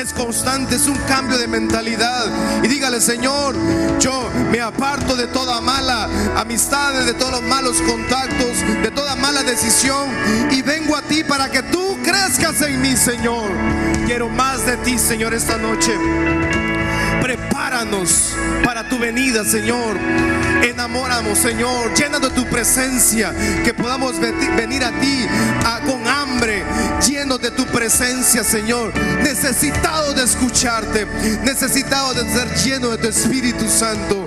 [0.00, 2.26] Es constante, es un cambio de mentalidad.
[2.62, 3.56] Y dígale, Señor,
[3.98, 9.42] yo me aparto de toda mala amistad, de todos los malos contactos, de toda mala
[9.42, 10.08] decisión.
[10.52, 13.50] Y vengo a ti para que tú crezcas en Señor.
[14.06, 15.92] Quiero más de ti, Señor, esta noche.
[17.20, 19.96] Prepáranos para tu venida, Señor.
[20.64, 21.92] Enamóramos, Señor.
[21.94, 23.34] Llena de tu presencia.
[23.64, 25.26] Que podamos venir a ti
[25.86, 26.64] con hambre.
[27.06, 28.92] Lleno de tu presencia, Señor.
[29.22, 31.06] Necesitado de escucharte.
[31.42, 34.26] Necesitado de ser lleno de tu Espíritu Santo.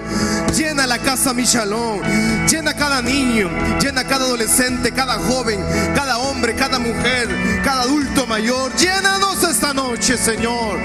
[0.55, 2.01] Llena la casa Michalón.
[2.47, 3.49] Llena cada niño.
[3.79, 5.59] Llena cada adolescente, cada joven,
[5.95, 7.29] cada hombre, cada mujer,
[7.63, 8.75] cada adulto mayor.
[8.75, 10.77] Llénanos esta noche, Señor.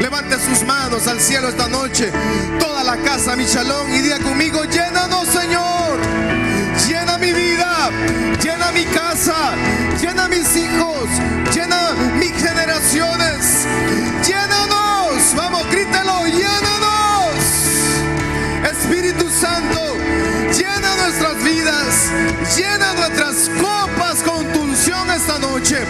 [0.00, 2.10] Levante sus manos al cielo esta noche.
[2.58, 3.92] Toda la casa, mi shalom.
[3.92, 5.98] Y diga conmigo, llénanos, Señor.
[6.88, 7.90] Llena mi vida.
[8.42, 9.54] Llena mi casa.
[10.00, 11.04] Llena mis hijos.
[11.54, 13.66] Llena mis generaciones.
[14.26, 15.34] Llénanos.
[15.36, 16.24] Vamos, grítelo.
[16.24, 17.34] Llénanos.
[18.72, 19.96] Espíritu Santo.
[20.56, 22.10] Llena nuestras vidas.
[22.56, 25.84] Llena nuestras copas con tu unción esta noche.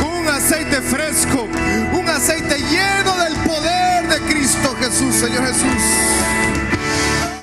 [0.00, 1.46] Con un aceite fresco.
[1.92, 6.43] Un aceite lleno del poder de Cristo Jesús, Señor Jesús.